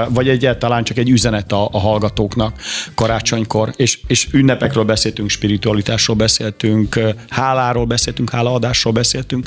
[0.08, 2.60] vagy egyáltalán csak egy üzenet a, a hallgatóknak
[2.94, 6.98] karácsonykor, és, és ünnepekről beszéltünk, spiritualitásról beszéltünk,
[7.28, 9.46] háláról beszéltünk, hálaadásról beszéltünk,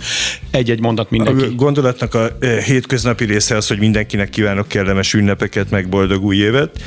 [0.51, 1.43] egy-egy mondat mindenki.
[1.43, 2.27] A gondolatnak a
[2.65, 6.81] hétköznapi része az, hogy mindenkinek kívánok kellemes ünnepeket, meg boldog új évet,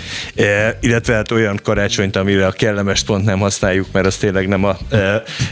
[0.80, 4.76] illetve hát olyan karácsonyt, amire a kellemes pont nem használjuk, mert az tényleg nem a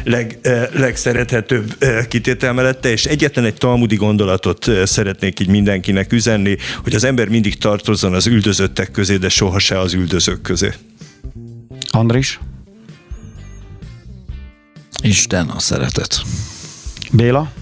[0.05, 0.39] leg,
[0.73, 1.75] legszerethetőbb
[2.09, 7.29] kitétel mellett mellette, és egyetlen egy talmudi gondolatot szeretnék így mindenkinek üzenni, hogy az ember
[7.29, 10.73] mindig tartozzon az üldözöttek közé, de soha se az üldözők közé.
[11.91, 12.41] Andris?
[15.03, 16.23] Isten a szeretet.
[17.13, 17.53] Béla?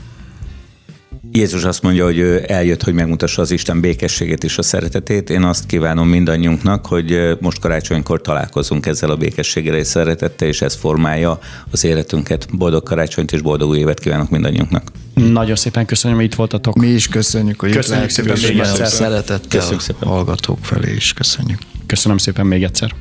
[1.35, 5.31] Jézus azt mondja, hogy ő eljött, hogy megmutassa az Isten békességét és a szeretetét.
[5.31, 10.75] Én azt kívánom mindannyiunknak, hogy most karácsonykor találkozunk ezzel a békességgel és szeretettel, és ez
[10.75, 11.39] formálja
[11.71, 12.49] az életünket.
[12.53, 14.93] Boldog karácsonyt és boldog új évet kívánok mindannyiunknak.
[15.15, 16.77] Nagyon szépen köszönöm, hogy itt voltatok.
[16.77, 18.87] Mi is köszönjük, hogy köszönjük itt szépen még egyszer.
[18.87, 20.09] Szeretettel köszönjük szépen.
[20.09, 21.59] hallgatók felé is köszönjük.
[21.87, 22.95] Köszönöm szépen még egyszer.